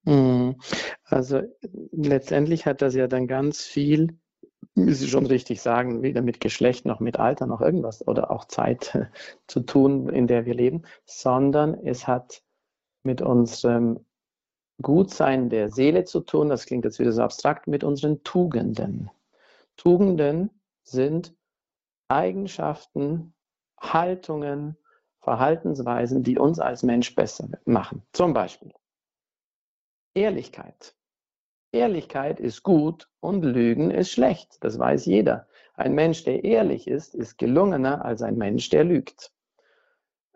[0.04, 0.56] Mhm.
[1.04, 1.42] Also
[1.92, 4.20] letztendlich hat das ja dann ganz viel,
[4.76, 8.46] wie Sie schon richtig sagen, weder mit Geschlecht noch mit Alter noch irgendwas oder auch
[8.46, 8.98] Zeit
[9.48, 12.42] zu tun, in der wir leben, sondern es hat
[13.04, 14.06] mit unserem
[14.82, 16.50] Gutsein der Seele zu tun.
[16.50, 19.10] Das klingt jetzt wieder so abstrakt, mit unseren Tugenden.
[19.76, 20.50] Tugenden
[20.84, 21.36] sind
[22.08, 23.34] Eigenschaften,
[23.80, 24.78] Haltungen,
[25.20, 28.04] Verhaltensweisen, die uns als Mensch besser machen.
[28.14, 28.72] Zum Beispiel
[30.14, 30.96] Ehrlichkeit.
[31.72, 34.58] Ehrlichkeit ist gut und Lügen ist schlecht.
[34.62, 35.48] Das weiß jeder.
[35.76, 39.32] Ein Mensch, der ehrlich ist, ist gelungener als ein Mensch, der lügt.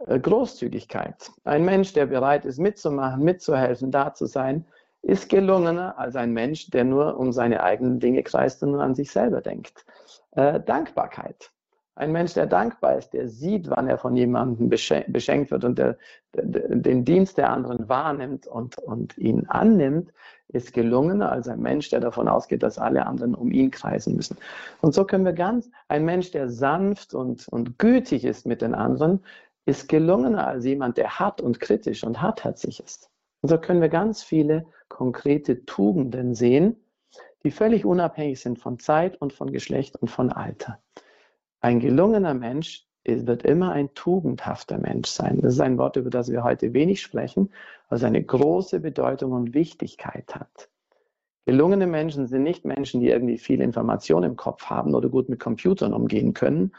[0.06, 1.32] Äh, Großzügigkeit.
[1.44, 4.66] Ein Mensch, der bereit ist, mitzumachen, mitzuhelfen, da zu sein,
[5.02, 8.96] ist gelungener als ein Mensch, der nur um seine eigenen Dinge kreist und nur an
[8.96, 9.86] sich selber denkt.
[10.32, 11.52] Äh, Dankbarkeit.
[11.96, 15.98] Ein Mensch, der dankbar ist, der sieht, wann er von jemandem beschenkt wird und der,
[16.34, 20.12] der, den Dienst der anderen wahrnimmt und, und ihn annimmt,
[20.48, 24.38] ist gelungener als ein Mensch, der davon ausgeht, dass alle anderen um ihn kreisen müssen.
[24.82, 28.74] Und so können wir ganz, ein Mensch, der sanft und, und gütig ist mit den
[28.74, 29.24] anderen,
[29.66, 33.10] ist gelungener als jemand, der hart und kritisch und hartherzig ist.
[33.42, 36.78] Und so können wir ganz viele konkrete Tugenden sehen,
[37.44, 40.80] die völlig unabhängig sind von Zeit und von Geschlecht und von Alter.
[41.64, 45.40] Ein gelungener Mensch wird immer ein tugendhafter Mensch sein.
[45.40, 47.54] Das ist ein Wort, über das wir heute wenig sprechen,
[47.88, 50.70] was eine große Bedeutung und Wichtigkeit hat.
[51.46, 55.40] Gelungene Menschen sind nicht Menschen, die irgendwie viel Information im Kopf haben oder gut mit
[55.40, 56.74] Computern umgehen können,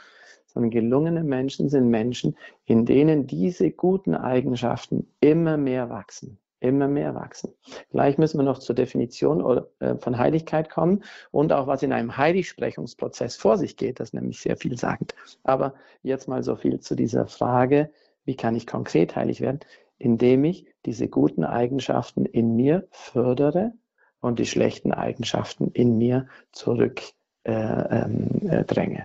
[0.48, 7.14] sondern gelungene Menschen sind Menschen, in denen diese guten Eigenschaften immer mehr wachsen immer mehr
[7.14, 7.52] wachsen.
[7.90, 12.16] Gleich müssen wir noch zur Definition äh, von Heiligkeit kommen und auch was in einem
[12.16, 15.14] Heiligsprechungsprozess vor sich geht, das nämlich sehr vielsagend.
[15.42, 17.90] Aber jetzt mal so viel zu dieser Frage,
[18.24, 19.60] wie kann ich konkret heilig werden?
[19.98, 23.72] Indem ich diese guten Eigenschaften in mir fördere
[24.20, 27.12] und die schlechten Eigenschaften in mir zurückdränge.
[27.44, 29.04] Äh, ähm, äh,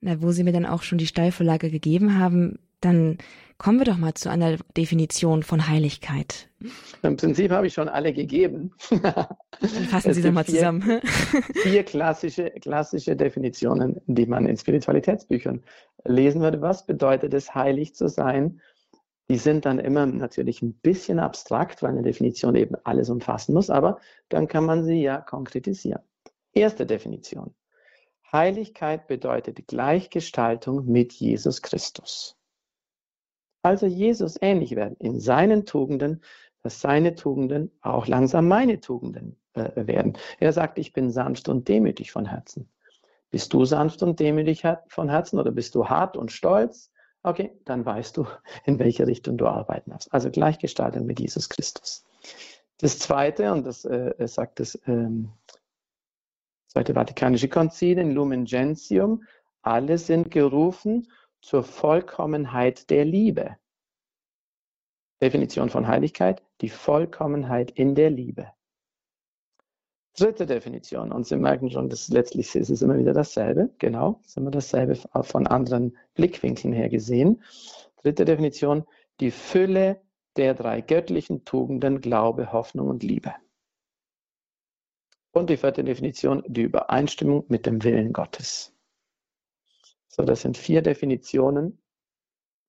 [0.00, 3.18] Na, wo Sie mir dann auch schon die Steilvorlage gegeben haben, dann
[3.60, 6.48] kommen wir doch mal zu einer Definition von Heiligkeit.
[7.02, 8.72] Im Prinzip habe ich schon alle gegeben.
[8.90, 11.00] Dann fassen Sie doch mal vier, zusammen.
[11.62, 15.62] vier klassische, klassische Definitionen, die man in Spiritualitätsbüchern
[16.04, 16.62] lesen würde.
[16.62, 18.62] Was bedeutet es, heilig zu sein?
[19.28, 23.68] Die sind dann immer natürlich ein bisschen abstrakt, weil eine Definition eben alles umfassen muss,
[23.68, 26.02] aber dann kann man sie ja konkretisieren.
[26.52, 27.54] Erste Definition.
[28.32, 32.39] Heiligkeit bedeutet Gleichgestaltung mit Jesus Christus
[33.62, 36.22] also Jesus ähnlich werden in seinen Tugenden,
[36.62, 40.16] dass seine Tugenden auch langsam meine Tugenden äh, werden.
[40.38, 42.68] Er sagt, ich bin sanft und demütig von Herzen.
[43.30, 46.90] Bist du sanft und demütig von Herzen oder bist du hart und stolz?
[47.22, 48.26] Okay, dann weißt du,
[48.64, 50.12] in welche Richtung du arbeiten hast.
[50.12, 52.04] Also Gleichgestaltung mit Jesus Christus.
[52.78, 55.32] Das Zweite, und das äh, sagt das ähm,
[56.70, 59.24] Zweite Vatikanische Konzil in Lumen Gentium,
[59.60, 61.08] alle sind gerufen
[61.40, 63.56] zur Vollkommenheit der Liebe.
[65.22, 68.52] Definition von Heiligkeit, die Vollkommenheit in der Liebe.
[70.18, 74.36] Dritte Definition, und Sie merken schon, dass letztlich ist es immer wieder dasselbe, genau, ist
[74.36, 77.42] immer dasselbe von anderen Blickwinkeln her gesehen.
[78.02, 78.84] Dritte Definition,
[79.20, 80.00] die Fülle
[80.36, 83.34] der drei göttlichen Tugenden Glaube, Hoffnung und Liebe.
[85.32, 88.74] Und die vierte Definition, die Übereinstimmung mit dem Willen Gottes.
[90.20, 91.80] So, das sind vier Definitionen.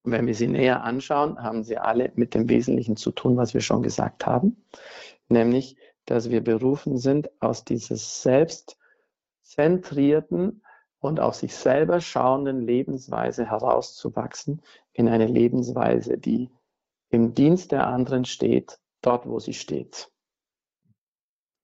[0.03, 3.53] Und wenn wir sie näher anschauen, haben sie alle mit dem Wesentlichen zu tun, was
[3.53, 4.63] wir schon gesagt haben,
[5.27, 10.63] nämlich, dass wir berufen sind, aus dieser selbstzentrierten
[10.99, 14.61] und auf sich selber schauenden Lebensweise herauszuwachsen
[14.93, 16.49] in eine Lebensweise, die
[17.09, 20.09] im Dienst der anderen steht, dort, wo sie steht.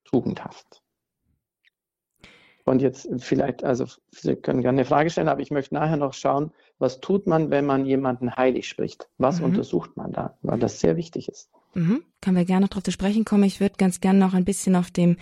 [0.04, 0.84] Tugendhaft.
[2.68, 6.14] Und jetzt vielleicht, also Sie können gerne eine Frage stellen, aber ich möchte nachher noch
[6.14, 9.08] schauen, was tut man, wenn man jemanden heilig spricht?
[9.18, 9.46] Was mhm.
[9.46, 10.38] untersucht man da?
[10.42, 11.50] Weil das sehr wichtig ist.
[11.76, 12.04] Mhm.
[12.22, 13.44] Können wir gerne darauf zu sprechen kommen.
[13.44, 15.16] Ich würde ganz gerne noch ein bisschen auf dem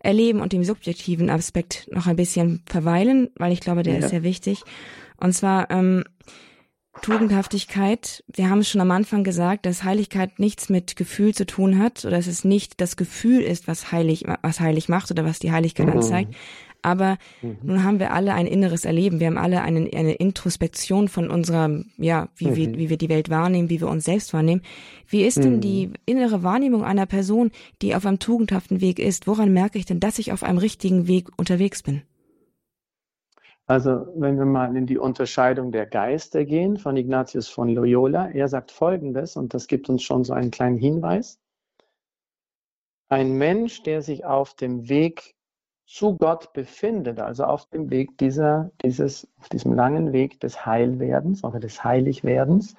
[0.00, 3.98] Erleben und dem subjektiven Aspekt noch ein bisschen verweilen, weil ich glaube, der ja.
[4.00, 4.64] ist sehr wichtig.
[5.20, 6.02] Und zwar ähm,
[7.02, 8.24] Tugendhaftigkeit.
[8.28, 12.04] Wir haben es schon am Anfang gesagt, dass Heiligkeit nichts mit Gefühl zu tun hat
[12.04, 15.52] oder dass es nicht das Gefühl ist, was heilig, was heilig macht oder was die
[15.52, 15.92] Heiligkeit mhm.
[15.94, 16.34] anzeigt,
[16.82, 17.58] aber mhm.
[17.62, 19.20] nun haben wir alle ein inneres Erleben.
[19.20, 22.56] Wir haben alle eine, eine Introspektion von unserer, ja, wie, mhm.
[22.56, 24.62] wir, wie wir die Welt wahrnehmen, wie wir uns selbst wahrnehmen.
[25.06, 25.94] Wie ist denn die mhm.
[26.06, 27.50] innere Wahrnehmung einer Person,
[27.82, 29.26] die auf einem tugendhaften Weg ist?
[29.26, 32.02] Woran merke ich denn, dass ich auf einem richtigen Weg unterwegs bin?
[33.68, 38.48] Also, wenn wir mal in die Unterscheidung der Geister gehen von Ignatius von Loyola, er
[38.48, 41.38] sagt Folgendes, und das gibt uns schon so einen kleinen Hinweis.
[43.10, 45.34] Ein Mensch, der sich auf dem Weg
[45.84, 51.44] zu Gott befindet, also auf dem Weg dieser, dieses, auf diesem langen Weg des Heilwerdens
[51.44, 52.74] oder des Heiligwerdens,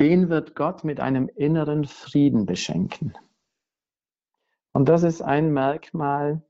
[0.00, 3.12] den wird Gott mit einem inneren Frieden beschenken.
[4.72, 6.42] Und das ist ein Merkmal,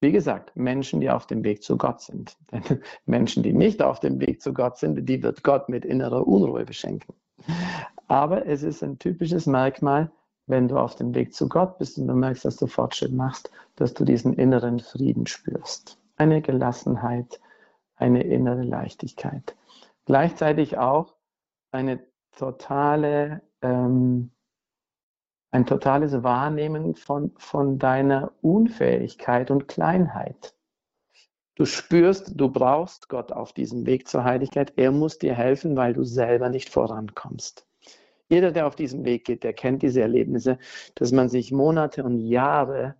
[0.00, 2.36] wie gesagt, Menschen, die auf dem Weg zu Gott sind.
[2.52, 6.26] Denn Menschen, die nicht auf dem Weg zu Gott sind, die wird Gott mit innerer
[6.26, 7.14] Unruhe beschenken.
[8.06, 10.10] Aber es ist ein typisches Merkmal
[10.48, 13.50] wenn du auf dem Weg zu Gott bist und du merkst, dass du Fortschritt machst,
[13.76, 15.98] dass du diesen inneren Frieden spürst.
[16.16, 17.38] Eine Gelassenheit,
[17.96, 19.54] eine innere Leichtigkeit.
[20.06, 21.14] Gleichzeitig auch
[21.70, 22.00] eine
[22.36, 24.30] totale, ähm,
[25.50, 30.54] ein totales Wahrnehmen von, von deiner Unfähigkeit und Kleinheit.
[31.54, 34.74] Du spürst, du brauchst Gott auf diesem Weg zur Heiligkeit.
[34.76, 37.66] Er muss dir helfen, weil du selber nicht vorankommst.
[38.28, 40.58] Jeder, der auf diesem Weg geht, der kennt diese Erlebnisse,
[40.94, 42.94] dass man sich Monate und Jahre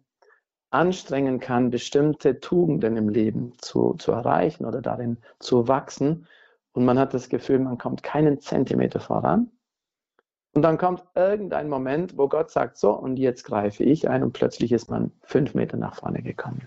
[0.71, 6.27] anstrengen kann, bestimmte Tugenden im Leben zu, zu erreichen oder darin zu wachsen.
[6.73, 9.51] Und man hat das Gefühl, man kommt keinen Zentimeter voran.
[10.59, 14.33] Und dann kommt irgendein Moment, wo Gott sagt, so, und jetzt greife ich ein und
[14.33, 16.67] plötzlich ist man fünf Meter nach vorne gekommen.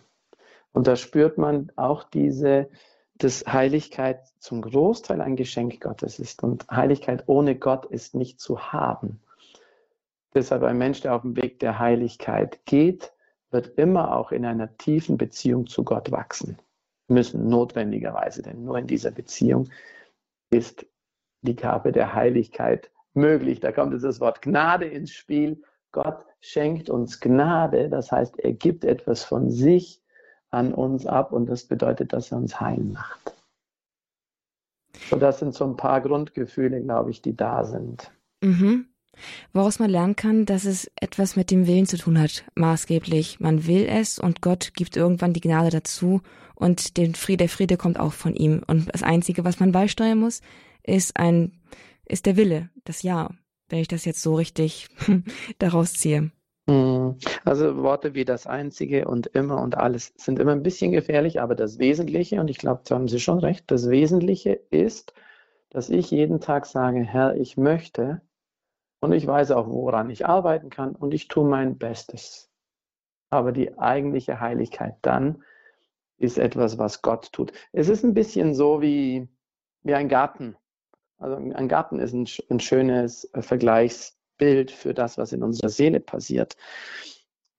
[0.72, 2.70] Und da spürt man auch diese,
[3.16, 8.72] dass Heiligkeit zum Großteil ein Geschenk Gottes ist und Heiligkeit ohne Gott ist nicht zu
[8.72, 9.20] haben.
[10.34, 13.12] Deshalb ein Mensch, der auf dem Weg der Heiligkeit geht,
[13.50, 16.58] wird immer auch in einer tiefen Beziehung zu Gott wachsen
[17.10, 19.68] müssen, notwendigerweise, denn nur in dieser Beziehung
[20.50, 20.86] ist
[21.42, 23.60] die Gabe der Heiligkeit möglich.
[23.60, 25.62] Da kommt jetzt das Wort Gnade ins Spiel.
[25.92, 30.02] Gott schenkt uns Gnade, das heißt, er gibt etwas von sich
[30.50, 33.34] an uns ab und das bedeutet, dass er uns heilen macht.
[35.10, 38.12] So, das sind so ein paar Grundgefühle, glaube ich, die da sind.
[38.42, 38.88] Mhm.
[39.54, 43.40] Woraus man lernen kann, dass es etwas mit dem Willen zu tun hat, maßgeblich.
[43.40, 46.22] Man will es und Gott gibt irgendwann die Gnade dazu
[46.56, 48.62] und den Friede, der Friede kommt auch von ihm.
[48.68, 50.42] Und das Einzige, was man beisteuern muss,
[50.84, 51.52] ist ein,
[52.12, 53.30] ist der Wille, das Ja,
[53.70, 54.90] wenn ich das jetzt so richtig
[55.60, 56.32] daraus ziehe.
[56.68, 57.18] Mhm.
[57.44, 61.56] Also Worte wie das Einzige und immer und alles sind immer ein bisschen gefährlich, aber
[61.56, 65.14] das Wesentliche, und ich glaube, da haben Sie schon recht, das Wesentliche ist,
[65.70, 68.22] dass ich jeden Tag sage, Herr, ich möchte
[69.00, 72.52] und ich weiß auch, woran ich arbeiten kann und ich tue mein Bestes.
[73.30, 75.44] Aber die eigentliche Heiligkeit dann
[76.18, 77.52] ist etwas, was Gott tut.
[77.72, 79.28] Es ist ein bisschen so wie,
[79.84, 80.56] wie ein Garten.
[81.22, 86.00] Also ein Garten ist ein, ein schönes Vergleichs Bild für das, was in unserer Seele
[86.00, 86.58] passiert.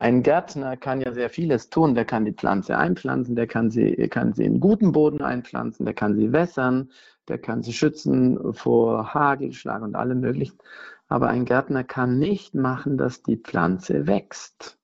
[0.01, 1.95] Ein Gärtner kann ja sehr vieles tun.
[1.95, 5.95] Der kann die Pflanze einpflanzen, der kann sie, kann sie in guten Boden einpflanzen, der
[5.95, 6.91] kann sie wässern,
[7.29, 10.59] der kann sie schützen vor Hagelschlag und allem Möglichen.
[11.07, 14.77] Aber ein Gärtner kann nicht machen, dass die Pflanze wächst.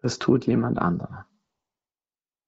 [0.00, 1.26] Das tut jemand anderer.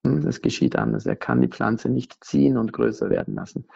[0.03, 1.05] Hm, das geschieht anders.
[1.05, 3.67] Er kann die Pflanze nicht ziehen und größer werden lassen.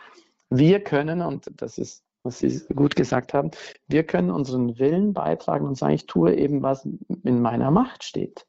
[0.49, 3.51] Wir können, und das ist was Sie gut gesagt haben.
[3.88, 6.88] Wir können unseren Willen beitragen und sagen, ich tue eben, was
[7.23, 8.46] in meiner Macht steht.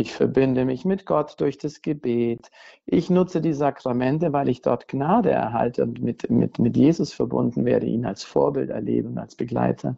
[0.00, 2.50] Ich verbinde mich mit Gott durch das Gebet.
[2.86, 7.66] Ich nutze die Sakramente, weil ich dort Gnade erhalte und mit, mit, mit Jesus verbunden
[7.66, 9.96] werde, ihn als Vorbild erleben, als Begleiter.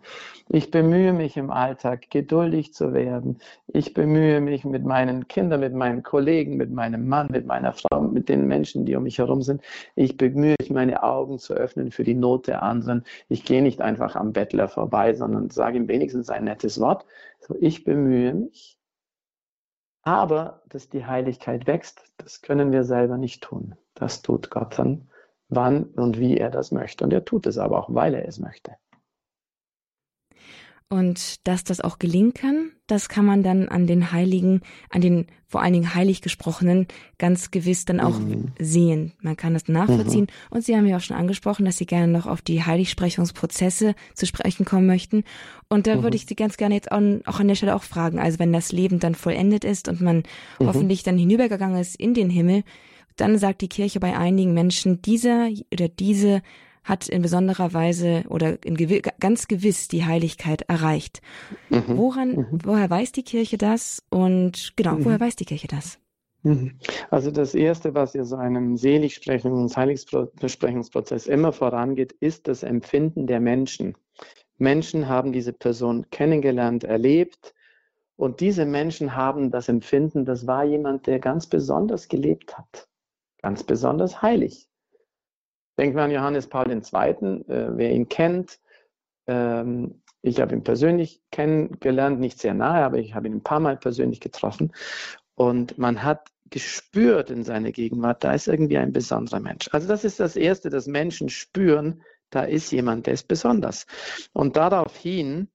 [0.48, 3.38] Ich bemühe mich im Alltag, geduldig zu werden.
[3.68, 8.00] Ich bemühe mich mit meinen Kindern, mit meinen Kollegen, mit meinem Mann, mit meiner Frau,
[8.00, 9.62] mit den Menschen, die um mich herum sind.
[9.94, 13.04] Ich bemühe mich, meine Augen zu öffnen für die Not der anderen.
[13.28, 17.06] Ich gehe nicht einfach am Bettler vorbei, sondern sage ihm wenigstens ein nettes Wort.
[17.38, 18.81] So, ich bemühe mich
[20.02, 23.74] aber dass die Heiligkeit wächst, das können wir selber nicht tun.
[23.94, 25.08] Das tut Gott dann,
[25.48, 27.04] wann und wie er das möchte.
[27.04, 28.72] Und er tut es aber auch, weil er es möchte.
[30.92, 35.26] Und dass das auch gelingen kann, das kann man dann an den Heiligen, an den
[35.46, 38.48] vor allen Dingen heilig gesprochenen ganz gewiss dann auch mhm.
[38.58, 39.12] sehen.
[39.22, 40.24] Man kann das nachvollziehen.
[40.24, 40.54] Mhm.
[40.54, 44.26] Und Sie haben ja auch schon angesprochen, dass Sie gerne noch auf die Heiligsprechungsprozesse zu
[44.26, 45.24] sprechen kommen möchten.
[45.70, 46.02] Und da mhm.
[46.02, 48.18] würde ich Sie ganz gerne jetzt auch, auch, an der Stelle auch fragen.
[48.18, 50.24] Also wenn das Leben dann vollendet ist und man
[50.58, 50.66] mhm.
[50.66, 52.64] hoffentlich dann hinübergegangen ist in den Himmel,
[53.16, 56.42] dann sagt die Kirche bei einigen Menschen, dieser oder diese
[56.84, 61.20] hat in besonderer Weise oder in gewi ganz gewiss die Heiligkeit erreicht.
[61.70, 61.96] Mhm.
[61.96, 62.58] Woran, mhm.
[62.64, 64.02] woher weiß die Kirche das?
[64.10, 65.04] Und genau, mhm.
[65.04, 65.98] woher weiß die Kirche das?
[66.42, 66.72] Mhm.
[67.10, 73.26] Also das Erste, was ihr so einem Seligsprechungs- und Heiligsbesprechungsprozess immer vorangeht, ist das Empfinden
[73.26, 73.96] der Menschen.
[74.58, 77.54] Menschen haben diese Person kennengelernt, erlebt
[78.16, 82.88] und diese Menschen haben das Empfinden, das war jemand, der ganz besonders gelebt hat,
[83.40, 84.68] ganz besonders heilig.
[85.78, 88.60] Denken wir an Johannes Paul II., äh, wer ihn kennt.
[89.26, 93.60] Ähm, ich habe ihn persönlich kennengelernt, nicht sehr nahe, aber ich habe ihn ein paar
[93.60, 94.72] Mal persönlich getroffen.
[95.34, 99.68] Und man hat gespürt in seiner Gegenwart, da ist irgendwie ein besonderer Mensch.
[99.72, 103.86] Also das ist das Erste, dass Menschen spüren, da ist jemand, der ist besonders.
[104.32, 105.48] Und daraufhin,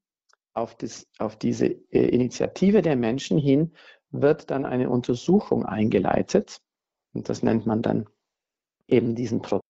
[0.54, 3.74] auf, das, auf diese äh, Initiative der Menschen hin,
[4.12, 6.60] wird dann eine Untersuchung eingeleitet.
[7.14, 8.08] Und das nennt man dann
[8.88, 9.67] eben diesen Prozess.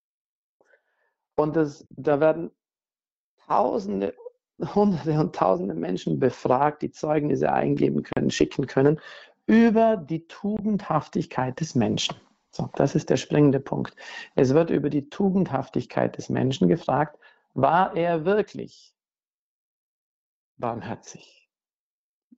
[1.38, 2.52] Und das, da werden
[3.46, 4.16] Tausende,
[4.76, 9.00] Hunderte und Tausende Menschen befragt, die Zeugnisse eingeben können, schicken können,
[9.46, 12.16] über die Tugendhaftigkeit des Menschen.
[12.52, 13.96] So, das ist der springende Punkt.
[14.36, 17.18] Es wird über die Tugendhaftigkeit des Menschen gefragt,
[17.54, 18.96] war er wirklich
[20.58, 21.50] barmherzig,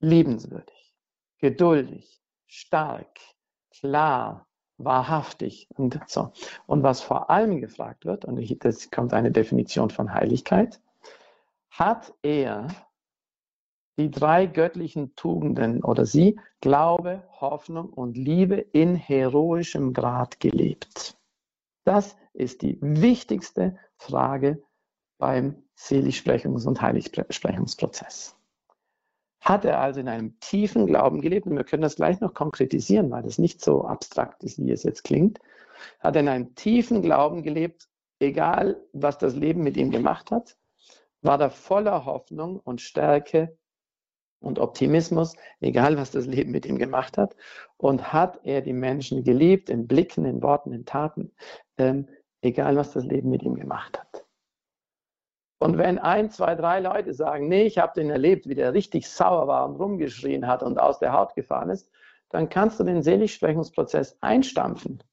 [0.02, 0.94] liebenswürdig,
[1.38, 3.20] geduldig, stark,
[3.72, 4.49] klar,
[4.80, 6.32] wahrhaftig und so.
[6.66, 10.82] Und was vor allem gefragt wird, und das kommt eine Definition von Heiligkeit,
[11.70, 12.68] hat er
[13.98, 21.18] die drei göttlichen Tugenden oder sie Glaube, Hoffnung und Liebe in heroischem Grad gelebt.
[21.84, 24.64] Das ist die wichtigste Frage
[25.18, 28.39] beim Seligsprechungs- und Heiligsprechungsprozess
[29.42, 33.10] hat er also in einem tiefen Glauben gelebt, und wir können das gleich noch konkretisieren,
[33.12, 35.40] weil das nicht so abstrakt ist, wie es jetzt klingt,
[36.00, 37.88] hat er in einem tiefen Glauben gelebt,
[38.20, 40.58] egal was das Leben mit ihm gemacht hat,
[41.22, 43.58] war er voller Hoffnung und Stärke
[44.42, 47.36] und Optimismus, egal was das Leben mit ihm gemacht hat,
[47.78, 51.34] und hat er die Menschen geliebt in Blicken, in Worten, in Taten,
[51.78, 52.08] ähm,
[52.42, 54.26] egal was das Leben mit ihm gemacht hat.
[55.60, 59.10] Und wenn ein, zwei, drei Leute sagen, nee, ich habe den erlebt, wie der richtig
[59.10, 61.92] sauer war und rumgeschrien hat und aus der Haut gefahren ist,
[62.30, 65.04] dann kannst du den Seligsprechungsprozess einstampfen.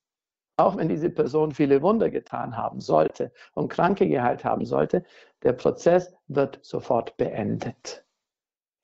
[0.57, 5.05] Auch wenn diese Person viele Wunder getan haben sollte und Kranke geheilt haben sollte,
[5.43, 8.05] der Prozess wird sofort beendet.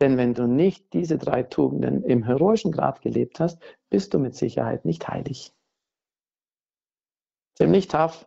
[0.00, 4.34] Denn wenn du nicht diese drei Tugenden im heroischen Grad gelebt hast, bist du mit
[4.34, 5.54] Sicherheit nicht heilig.
[7.54, 8.26] Ziemlich tough,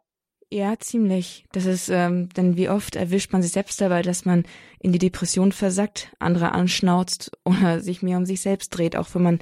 [0.56, 1.46] ja, ziemlich.
[1.52, 4.46] Das ist, ähm, denn wie oft erwischt man sich selbst dabei, dass man
[4.80, 9.24] in die Depression versackt, andere anschnauzt oder sich mehr um sich selbst dreht, auch wenn
[9.24, 9.40] man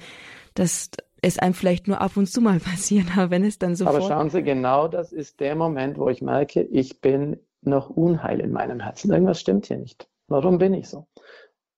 [0.55, 0.89] das
[1.21, 3.85] ist einem vielleicht nur ab und zu mal passiert, aber wenn es dann so.
[3.85, 8.39] Aber schauen Sie, genau das ist der Moment, wo ich merke, ich bin noch unheil
[8.39, 9.11] in meinem Herzen.
[9.11, 10.09] Irgendwas stimmt hier nicht.
[10.27, 11.05] Warum bin ich so?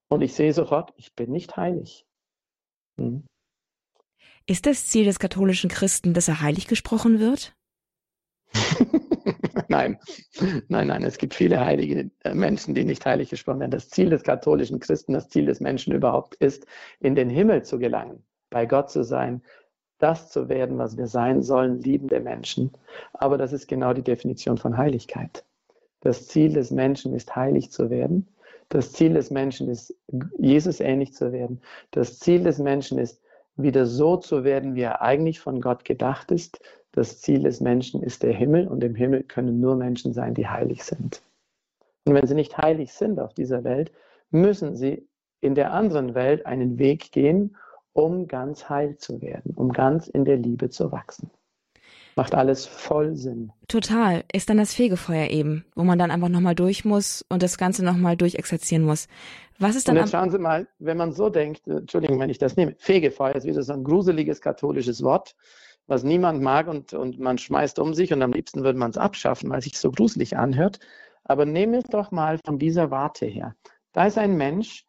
[0.08, 2.06] Und ich sehe sofort, ich bin nicht heilig.
[2.98, 3.26] Hm.
[4.48, 7.54] Ist das Ziel des katholischen Christen, dass er heilig gesprochen wird?
[9.68, 10.00] nein,
[10.68, 13.72] nein, nein, es gibt viele heilige äh, Menschen, die nicht heilig gesprochen werden.
[13.72, 16.66] Das Ziel des katholischen Christen, das Ziel des Menschen überhaupt ist,
[17.00, 19.42] in den Himmel zu gelangen, bei Gott zu sein,
[20.00, 22.72] das zu werden, was wir sein sollen, liebende Menschen.
[23.14, 25.46] Aber das ist genau die Definition von Heiligkeit.
[26.02, 28.28] Das Ziel des Menschen ist, heilig zu werden.
[28.70, 29.96] Das Ziel des Menschen ist,
[30.38, 31.62] Jesus ähnlich zu werden.
[31.92, 33.22] Das Ziel des Menschen ist,
[33.58, 36.60] wieder so zu werden, wie er eigentlich von Gott gedacht ist.
[36.96, 40.48] Das Ziel des Menschen ist der Himmel und im Himmel können nur Menschen sein, die
[40.48, 41.22] heilig sind.
[42.06, 43.92] Und wenn sie nicht heilig sind auf dieser Welt,
[44.32, 45.06] müssen sie
[45.42, 47.58] in der anderen Welt einen Weg gehen,
[47.92, 51.30] um ganz heil zu werden, um ganz in der Liebe zu wachsen.
[52.16, 53.52] Macht alles voll Sinn.
[53.68, 54.24] Total.
[54.32, 57.84] Ist dann das Fegefeuer eben, wo man dann einfach nochmal durch muss und das Ganze
[57.84, 59.10] nochmal durchexerzieren muss.
[59.60, 59.98] Was ist dann.
[59.98, 63.36] Und jetzt schauen Sie mal, wenn man so denkt, Entschuldigung, wenn ich das nehme, Fegefeuer
[63.36, 65.36] ist wieder so ein gruseliges katholisches Wort,
[65.88, 68.98] was niemand mag und, und man schmeißt um sich und am liebsten würde man es
[68.98, 70.80] abschaffen, weil es sich so gruselig anhört.
[71.24, 73.56] Aber nehmen es doch mal von dieser Warte her.
[73.94, 74.86] Da ist ein Mensch,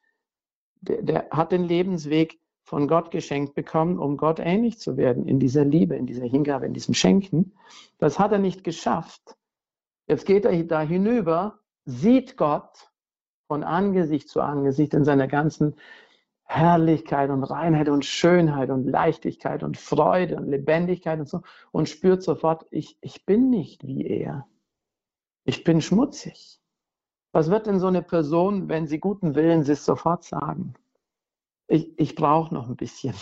[0.81, 5.39] der, der hat den Lebensweg von Gott geschenkt bekommen, um Gott ähnlich zu werden, in
[5.39, 7.55] dieser Liebe, in dieser Hingabe, in diesem Schenken.
[7.99, 9.37] Das hat er nicht geschafft.
[10.09, 12.91] Jetzt geht er da hinüber, sieht Gott
[13.47, 15.77] von Angesicht zu Angesicht in seiner ganzen
[16.47, 21.43] Herrlichkeit und Reinheit und Schönheit und Leichtigkeit und Freude und Lebendigkeit und so
[21.73, 24.47] und spürt sofort, ich, ich bin nicht wie er.
[25.45, 26.61] Ich bin schmutzig.
[27.33, 30.75] Was wird denn so eine Person, wenn sie guten Willens ist, sofort sagen?
[31.69, 33.15] ich, ich brauche noch ein bisschen.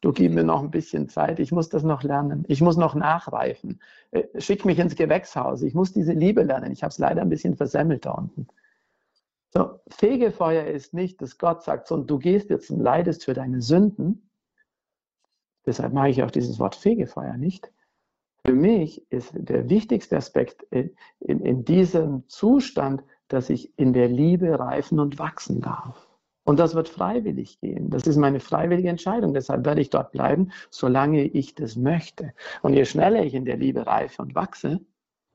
[0.00, 1.40] Du gib mir noch ein bisschen Zeit.
[1.40, 2.44] Ich muss das noch lernen.
[2.48, 3.80] Ich muss noch nachreifen.
[4.10, 5.62] Äh, schick mich ins Gewächshaus.
[5.62, 6.72] Ich muss diese Liebe lernen.
[6.72, 8.46] Ich habe es leider ein bisschen versemmelt da unten.
[9.56, 13.34] So, Fegefeuer ist nicht, dass Gott sagt, so, und du gehst jetzt und leidest für
[13.34, 14.28] deine Sünden.
[15.64, 17.70] Deshalb mag ich auch dieses Wort Fegefeuer nicht.
[18.44, 20.90] Für mich ist der wichtigste Aspekt in,
[21.20, 26.08] in, in diesem Zustand, dass ich in der Liebe reifen und wachsen darf.
[26.42, 27.88] Und das wird freiwillig gehen.
[27.88, 29.32] Das ist meine freiwillige Entscheidung.
[29.32, 32.34] Deshalb werde ich dort bleiben, solange ich das möchte.
[32.60, 34.80] Und je schneller ich in der Liebe reife und wachse,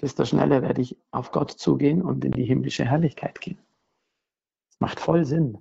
[0.01, 3.57] desto schneller werde ich auf Gott zugehen und in die himmlische Herrlichkeit gehen.
[4.79, 5.57] Macht voll Sinn.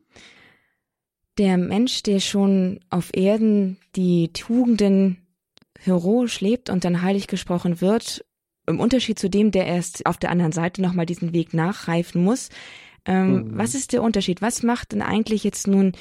[1.38, 5.26] Der Mensch, der schon auf Erden die Tugenden
[5.78, 8.24] heroisch lebt und dann heilig gesprochen wird,
[8.66, 12.50] im Unterschied zu dem, der erst auf der anderen Seite nochmal diesen Weg nachreifen muss,
[13.08, 13.58] ähm, mhm.
[13.58, 14.42] Was ist der Unterschied?
[14.42, 15.92] Was macht denn eigentlich jetzt nun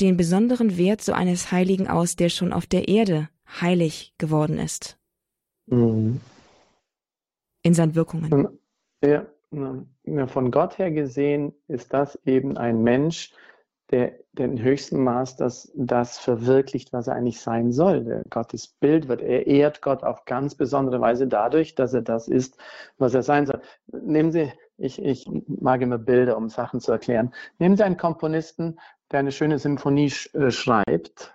[0.00, 3.28] den besonderen Wert so eines Heiligen aus, der schon auf der Erde
[3.60, 4.96] heilig geworden ist?
[5.66, 6.20] Mhm.
[7.64, 8.58] In seinen Wirkungen.
[9.04, 13.32] Ja, von Gott her gesehen ist das eben ein Mensch,
[13.90, 18.24] der den höchsten Maß das, das verwirklicht, was er eigentlich sein soll.
[18.30, 22.56] Gottes Bild wird, er ehrt Gott auf ganz besondere Weise dadurch, dass er das ist,
[22.96, 23.60] was er sein soll.
[23.88, 24.50] Nehmen Sie
[24.82, 27.32] ich, ich mag immer Bilder, um Sachen zu erklären.
[27.58, 28.78] Nehmen Sie einen Komponisten,
[29.10, 31.34] der eine schöne Symphonie sch äh, schreibt.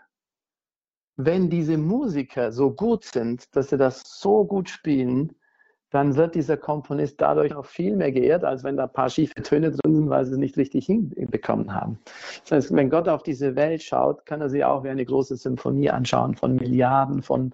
[1.15, 5.36] Wenn diese Musiker so gut sind, dass sie das so gut spielen,
[5.89, 9.41] dann wird dieser Komponist dadurch auch viel mehr geehrt, als wenn da ein paar schiefe
[9.41, 11.99] Töne drin sind, weil sie es nicht richtig hinbekommen haben.
[12.43, 15.38] Das heißt, wenn Gott auf diese Welt schaut, kann er sie auch wie eine große
[15.38, 17.53] Symphonie anschauen von Milliarden von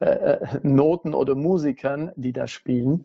[0.00, 3.04] äh, äh Noten oder Musikern, die da spielen.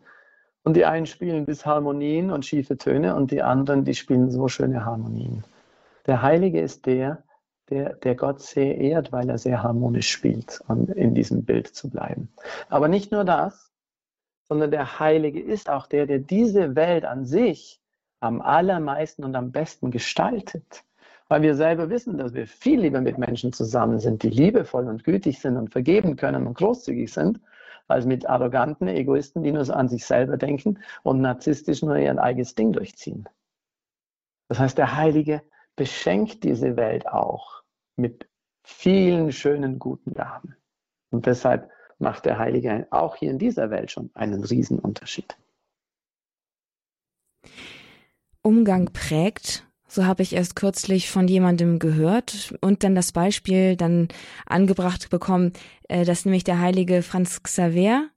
[0.62, 4.48] Und die einen spielen bis Harmonien und schiefe Töne und die anderen, die spielen so
[4.48, 5.44] schöne Harmonien.
[6.06, 7.24] Der Heilige ist der,
[7.70, 11.90] der, der Gott sehr ehrt, weil er sehr harmonisch spielt und in diesem Bild zu
[11.90, 12.28] bleiben.
[12.68, 13.67] Aber nicht nur das,
[14.48, 17.80] sondern der Heilige ist auch der, der diese Welt an sich
[18.20, 20.84] am allermeisten und am besten gestaltet.
[21.28, 25.04] Weil wir selber wissen, dass wir viel lieber mit Menschen zusammen sind, die liebevoll und
[25.04, 27.40] gütig sind und vergeben können und großzügig sind,
[27.86, 32.18] als mit arroganten Egoisten, die nur so an sich selber denken und narzisstisch nur ihr
[32.18, 33.28] eigenes Ding durchziehen.
[34.48, 35.42] Das heißt, der Heilige
[35.76, 37.62] beschenkt diese Welt auch
[37.96, 38.26] mit
[38.62, 40.56] vielen schönen, guten Gaben.
[41.10, 45.36] Und deshalb macht der Heilige auch hier in dieser Welt schon einen Riesenunterschied.
[48.42, 54.08] Umgang prägt so habe ich erst kürzlich von jemandem gehört und dann das Beispiel dann
[54.46, 55.54] angebracht bekommen,
[55.88, 58.08] äh, dass nämlich der heilige Franz Xaver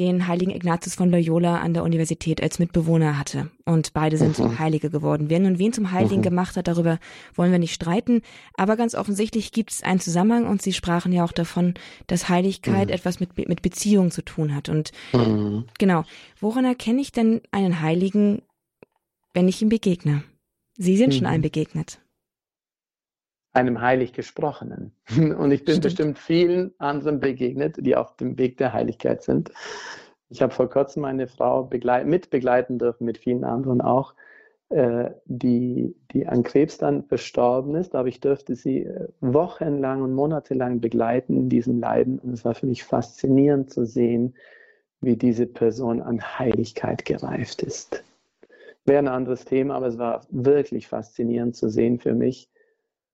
[0.00, 3.50] den heiligen Ignatius von Loyola an der Universität als Mitbewohner hatte.
[3.66, 4.58] Und beide sind mhm.
[4.58, 5.28] Heilige geworden.
[5.28, 6.22] Wer nun wen zum Heiligen mhm.
[6.22, 6.98] gemacht hat, darüber
[7.34, 8.22] wollen wir nicht streiten.
[8.54, 11.74] Aber ganz offensichtlich gibt es einen Zusammenhang und Sie sprachen ja auch davon,
[12.06, 12.94] dass Heiligkeit mhm.
[12.94, 14.70] etwas mit, mit Beziehung zu tun hat.
[14.70, 15.66] Und mhm.
[15.78, 16.04] genau,
[16.40, 18.40] woran erkenne ich denn einen Heiligen,
[19.34, 20.24] wenn ich ihm begegne?
[20.78, 21.18] Sie sind mhm.
[21.18, 22.00] schon einem begegnet.
[23.52, 24.92] Einem heilig gesprochenen.
[25.16, 25.84] Und ich bin Stimmt.
[25.84, 29.50] bestimmt vielen anderen begegnet, die auf dem Weg der Heiligkeit sind.
[30.28, 34.14] Ich habe vor kurzem eine Frau begleit mitbegleiten dürfen, mit vielen anderen auch,
[34.68, 40.14] äh, die, die an Krebs dann verstorben ist, aber ich durfte sie äh, wochenlang und
[40.14, 42.20] monatelang begleiten in diesem Leiden.
[42.20, 44.36] Und es war für mich faszinierend zu sehen,
[45.00, 48.04] wie diese Person an Heiligkeit gereift ist.
[48.84, 52.48] Wäre ein anderes Thema, aber es war wirklich faszinierend zu sehen für mich,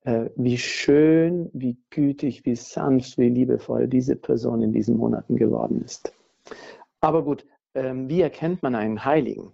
[0.06, 5.82] äh, wie schön, wie gütig, wie sanft, wie liebevoll diese Person in diesen Monaten geworden
[5.84, 6.14] ist.
[7.00, 7.44] Aber gut,
[7.74, 9.52] ähm, wie erkennt man einen Heiligen?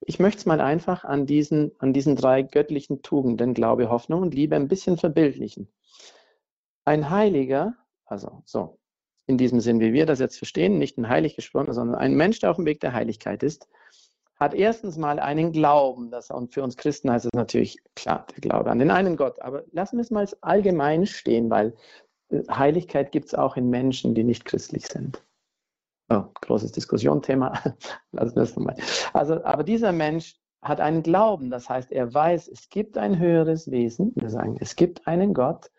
[0.00, 4.34] Ich möchte es mal einfach an diesen, an diesen drei göttlichen Tugenden, Glaube, Hoffnung und
[4.34, 5.68] Liebe, ein bisschen verbildlichen.
[6.84, 8.80] Ein Heiliger, also so,
[9.28, 12.50] in diesem Sinn, wie wir das jetzt verstehen, nicht ein heilig sondern ein Mensch, der
[12.50, 13.68] auf dem Weg der Heiligkeit ist,
[14.42, 18.40] hat erstens mal einen Glauben, das, und für uns Christen heißt es natürlich klar, der
[18.40, 21.74] Glaube an den einen Gott, aber lassen wir es mal allgemein stehen, weil
[22.30, 25.22] äh, Heiligkeit gibt es auch in Menschen, die nicht christlich sind.
[26.10, 27.52] Oh, großes Diskussionsthema.
[28.12, 28.76] Lassen wir es nochmal.
[29.12, 33.70] Also, aber dieser Mensch hat einen Glauben, das heißt, er weiß, es gibt ein höheres
[33.70, 34.12] Wesen.
[34.16, 35.70] Wir sagen, es gibt einen Gott.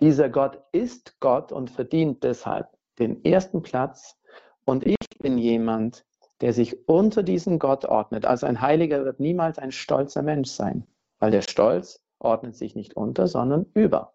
[0.00, 4.16] Dieser Gott ist Gott und verdient deshalb den ersten Platz.
[4.64, 6.04] Und ich bin jemand,
[6.40, 8.24] der sich unter diesen Gott ordnet.
[8.24, 10.86] Also ein Heiliger wird niemals ein stolzer Mensch sein,
[11.18, 14.14] weil der Stolz ordnet sich nicht unter, sondern über.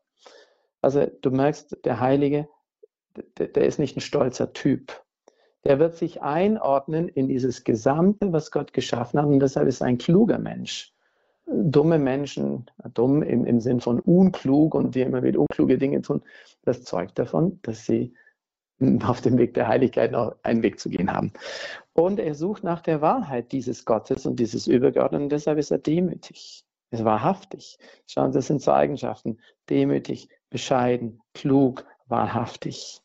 [0.82, 2.48] Also du merkst, der Heilige,
[3.38, 5.04] der, der ist nicht ein stolzer Typ
[5.64, 9.28] der wird sich einordnen in dieses Gesamte, was Gott geschaffen hat.
[9.28, 10.94] Und deshalb ist er ein kluger Mensch.
[11.46, 16.22] Dumme Menschen, dumm im, im Sinn von unklug und die immer wieder unkluge Dinge tun,
[16.64, 18.14] das zeugt davon, dass sie
[19.06, 21.34] auf dem Weg der Heiligkeit noch einen Weg zu gehen haben.
[21.94, 25.30] Und er sucht nach der Wahrheit dieses Gottes und dieses Übergeordneten.
[25.30, 26.66] Deshalb ist er demütig.
[26.92, 27.80] Ist wahrhaftig.
[28.08, 29.40] Schauen Sie, das sind so Eigenschaften.
[29.70, 33.02] Demütig, bescheiden, klug, wahrhaftig.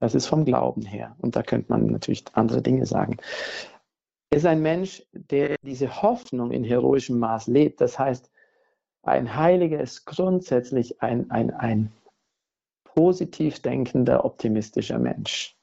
[0.00, 1.16] Das ist vom Glauben her.
[1.18, 3.18] Und da könnte man natürlich andere Dinge sagen.
[4.30, 7.80] Er ist ein Mensch, der diese Hoffnung in heroischem Maß lebt.
[7.80, 8.30] Das heißt,
[9.02, 11.92] ein Heiliger ist grundsätzlich ein, ein, ein
[12.94, 15.56] positiv denkender, optimistischer Mensch.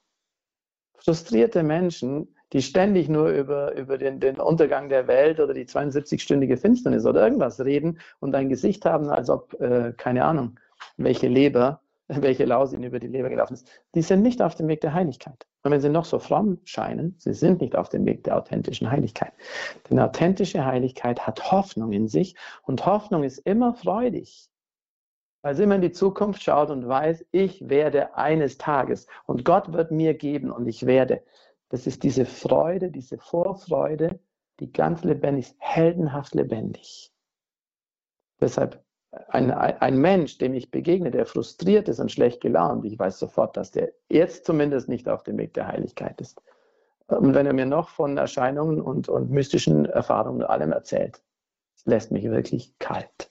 [0.94, 6.56] Frustrierte Menschen, die ständig nur über, über den, den Untergang der Welt oder die 72-stündige
[6.56, 10.58] Finsternis oder irgendwas reden und ein Gesicht haben, als ob, äh, keine Ahnung,
[10.96, 11.80] welche Leber
[12.22, 14.94] welche Laus ihnen über die Leber gelaufen ist, die sind nicht auf dem Weg der
[14.94, 15.46] Heiligkeit.
[15.62, 18.90] Und wenn sie noch so fromm scheinen, sie sind nicht auf dem Weg der authentischen
[18.90, 19.32] Heiligkeit.
[19.88, 24.49] Denn authentische Heiligkeit hat Hoffnung in sich und Hoffnung ist immer freudig.
[25.52, 29.90] Sie immer in die Zukunft schaut und weiß, ich werde eines Tages und Gott wird
[29.90, 31.22] mir geben und ich werde.
[31.70, 34.20] Das ist diese Freude, diese Vorfreude,
[34.58, 37.12] die ganz lebendig ist, heldenhaft lebendig.
[38.40, 38.84] Deshalb
[39.28, 43.56] ein, ein Mensch, dem ich begegne, der frustriert ist und schlecht gelaunt, ich weiß sofort,
[43.56, 46.40] dass der jetzt zumindest nicht auf dem Weg der Heiligkeit ist.
[47.06, 51.20] Und wenn er mir noch von Erscheinungen und, und mystischen Erfahrungen und allem erzählt,
[51.84, 53.29] lässt mich wirklich kalt.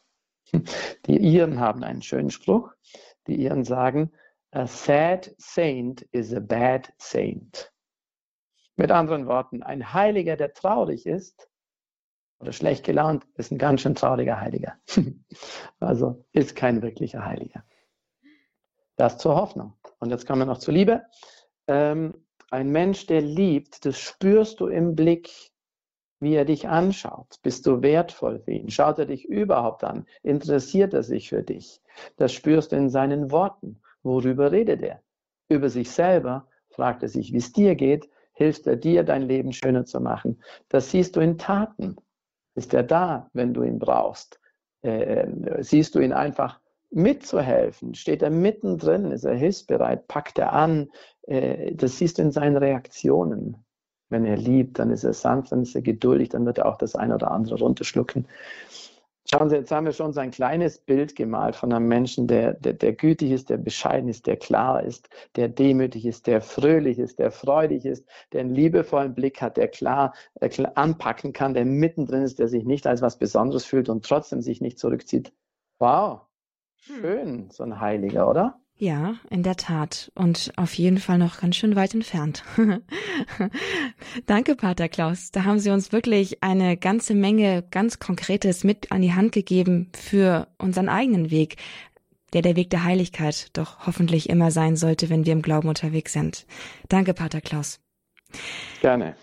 [1.06, 2.72] Die Iren haben einen schönen Spruch.
[3.28, 4.12] Die Iren sagen,
[4.52, 7.72] a sad saint is a bad saint.
[8.76, 11.50] Mit anderen Worten, ein Heiliger, der traurig ist,
[12.40, 14.80] oder schlecht gelaunt, ist ein ganz schön trauriger Heiliger.
[15.80, 17.66] also ist kein wirklicher Heiliger.
[18.96, 19.74] Das zur Hoffnung.
[20.00, 21.04] Und jetzt kommen wir noch zur Liebe.
[21.68, 22.14] Ähm,
[22.52, 25.49] ein Mensch, der liebt, das spürst du im Blick,
[26.20, 27.40] wie er dich anschaut.
[27.44, 28.70] Bist du wertvoll für ihn?
[28.70, 30.06] Schaut er dich überhaupt an?
[30.24, 31.82] Interessiert er sich für dich?
[32.18, 33.82] Das spürst du in seinen Worten.
[34.04, 35.02] Worüber redet er?
[35.50, 39.52] Über sich selber fragt er sich, wie es dir geht, hilft er dir, dein Leben
[39.52, 40.42] schöner zu machen.
[40.70, 41.98] Das siehst du in Taten.
[42.56, 44.40] Ist er da, wenn du ihn brauchst?
[44.82, 45.28] Äh,
[45.60, 46.60] siehst du ihn einfach
[46.90, 47.96] mitzuhelfen?
[47.96, 49.12] Steht er mittendrin?
[49.12, 50.08] Ist er hilfsbereit?
[50.08, 50.90] Packt er an?
[51.24, 53.58] Äh, das siehst du in seinen Reaktionen.
[54.10, 56.78] Wenn er liebt, dann ist er sanft, dann ist er geduldig, dann wird er auch
[56.78, 58.26] das eine oder andere runterschlucken.
[59.32, 62.56] Schauen Sie, jetzt haben wir schon so ein kleines Bild gemalt von einem Menschen, der,
[62.56, 66.98] der, der gütig ist, der bescheiden ist, der klar ist, der demütig ist, der fröhlich
[66.98, 71.54] ist, der freudig ist, der einen liebevollen Blick hat, der klar, der klar anpacken kann,
[71.54, 75.32] der mittendrin ist, der sich nicht als was Besonderes fühlt und trotzdem sich nicht zurückzieht.
[75.78, 76.22] Wow,
[76.88, 76.96] hm.
[76.96, 78.60] schön, so ein Heiliger, oder?
[78.82, 80.10] Ja, in der Tat.
[80.16, 82.46] Und auf jeden Fall noch ganz schön weit entfernt.
[84.26, 85.32] Danke, Pater Klaus.
[85.32, 89.90] Da haben Sie uns wirklich eine ganze Menge ganz Konkretes mit an die Hand gegeben
[89.94, 91.58] für unseren eigenen Weg,
[92.32, 96.14] der der Weg der Heiligkeit doch hoffentlich immer sein sollte, wenn wir im Glauben unterwegs
[96.14, 96.46] sind.
[96.88, 97.82] Danke, Pater Klaus.
[98.80, 99.18] Gerne.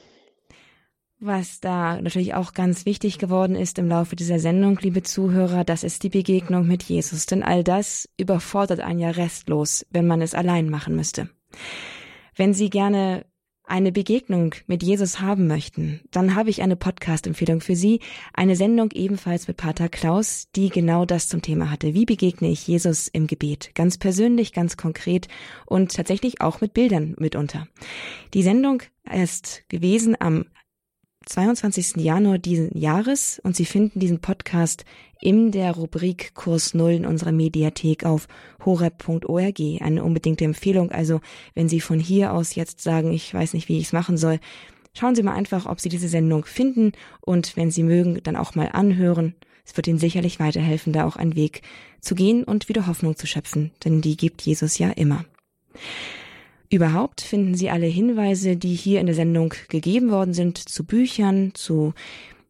[1.18, 5.82] Was da natürlich auch ganz wichtig geworden ist im Laufe dieser Sendung, liebe Zuhörer, das
[5.82, 7.24] ist die Begegnung mit Jesus.
[7.24, 11.30] Denn all das überfordert einen ja restlos, wenn man es allein machen müsste.
[12.34, 13.24] Wenn Sie gerne
[13.64, 18.00] eine Begegnung mit Jesus haben möchten, dann habe ich eine Podcast-Empfehlung für Sie.
[18.34, 21.94] Eine Sendung ebenfalls mit Pater Klaus, die genau das zum Thema hatte.
[21.94, 23.70] Wie begegne ich Jesus im Gebet?
[23.74, 25.28] Ganz persönlich, ganz konkret
[25.64, 27.66] und tatsächlich auch mit Bildern mitunter.
[28.34, 30.44] Die Sendung ist gewesen am
[31.26, 31.96] 22.
[31.96, 34.84] Januar diesen Jahres und Sie finden diesen Podcast
[35.20, 38.28] in der Rubrik Kurs Null in unserer Mediathek auf
[38.64, 39.60] horeb.org.
[39.80, 40.92] Eine unbedingte Empfehlung.
[40.92, 41.20] Also
[41.54, 44.38] wenn Sie von hier aus jetzt sagen, ich weiß nicht, wie ich es machen soll,
[44.94, 48.54] schauen Sie mal einfach, ob Sie diese Sendung finden und wenn Sie mögen, dann auch
[48.54, 49.34] mal anhören.
[49.64, 51.62] Es wird Ihnen sicherlich weiterhelfen, da auch einen Weg
[52.00, 55.24] zu gehen und wieder Hoffnung zu schöpfen, denn die gibt Jesus ja immer.
[56.70, 61.52] Überhaupt finden Sie alle Hinweise, die hier in der Sendung gegeben worden sind, zu Büchern,
[61.54, 61.94] zu,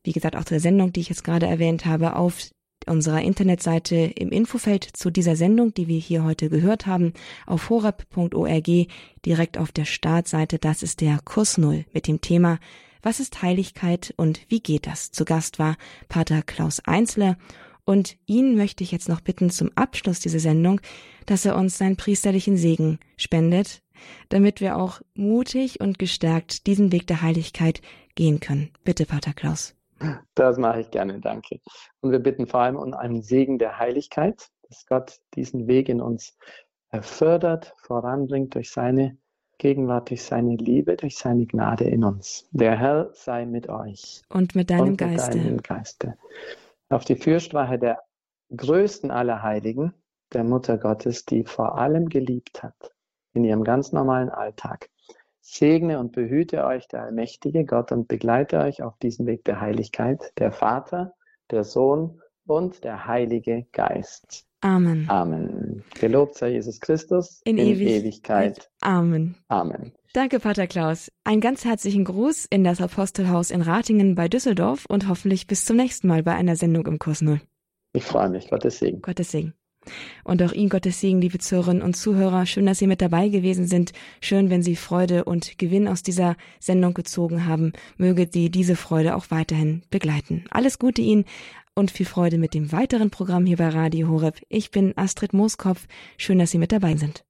[0.05, 2.51] wie gesagt, auch zu der Sendung, die ich jetzt gerade erwähnt habe, auf
[2.87, 7.13] unserer Internetseite im Infofeld zu dieser Sendung, die wir hier heute gehört haben,
[7.47, 8.87] auf horab.org,
[9.25, 10.59] direkt auf der Startseite.
[10.59, 12.59] Das ist der Kurs Null mit dem Thema
[13.03, 15.11] Was ist Heiligkeit und wie geht das?
[15.11, 15.77] Zu Gast war
[16.09, 17.37] Pater Klaus Einzler
[17.85, 20.81] und ihn möchte ich jetzt noch bitten zum Abschluss dieser Sendung,
[21.25, 23.83] dass er uns seinen priesterlichen Segen spendet,
[24.29, 27.81] damit wir auch mutig und gestärkt diesen Weg der Heiligkeit
[28.15, 28.71] gehen können.
[28.85, 29.75] Bitte, Pater Klaus.
[30.35, 31.61] Das mache ich gerne, danke.
[32.01, 36.01] Und wir bitten vor allem um einen Segen der Heiligkeit, dass Gott diesen Weg in
[36.01, 36.37] uns
[37.01, 39.17] fördert, voranbringt durch seine
[39.59, 42.47] Gegenwart, durch seine Liebe, durch seine Gnade in uns.
[42.51, 44.23] Der Herr sei mit euch.
[44.29, 45.39] Und mit deinem und mit Geiste.
[45.39, 46.19] Deinem Geiste.
[46.89, 48.03] Auf die Fürsprache der
[48.55, 49.95] größten aller Heiligen,
[50.33, 52.93] der Mutter Gottes, die vor allem geliebt hat,
[53.37, 54.89] in ihrem ganz normalen Alltag.
[55.41, 60.33] Segne und behüte euch der allmächtige Gott und begleite euch auf diesem Weg der Heiligkeit,
[60.39, 61.15] der Vater,
[61.51, 64.45] der Sohn und der Heilige Geist.
[64.61, 65.09] Amen.
[65.09, 65.85] Amen.
[66.01, 68.71] Gelobt sei Jesus Christus in, in Ewig Ewigkeit.
[68.81, 69.37] Amen.
[69.49, 69.93] Amen.
[70.13, 71.13] Danke, Pater Klaus.
[71.25, 75.77] Einen ganz herzlichen Gruß in das Apostelhaus in Ratingen bei Düsseldorf und hoffentlich bis zum
[75.77, 77.41] nächsten Mal bei einer Sendung im Kurs Null.
[77.93, 78.49] Ich freue mich.
[78.49, 79.03] Gottes Segen.
[79.03, 79.55] Gottes Segen.
[80.25, 82.47] Und auch Ihnen Gottes Segen, liebe Zuhörerinnen und Zuhörer.
[82.47, 83.93] Schön, dass Sie mit dabei gewesen sind.
[84.21, 87.73] Schön, wenn Sie Freude und Gewinn aus dieser Sendung gezogen haben.
[87.97, 90.45] Möge Sie diese Freude auch weiterhin begleiten.
[90.51, 91.25] Alles Gute Ihnen
[91.75, 94.41] und viel Freude mit dem weiteren Programm hier bei Radio Horeb.
[94.49, 95.87] Ich bin Astrid Mooskopf.
[96.17, 97.23] Schön, dass Sie mit dabei sind.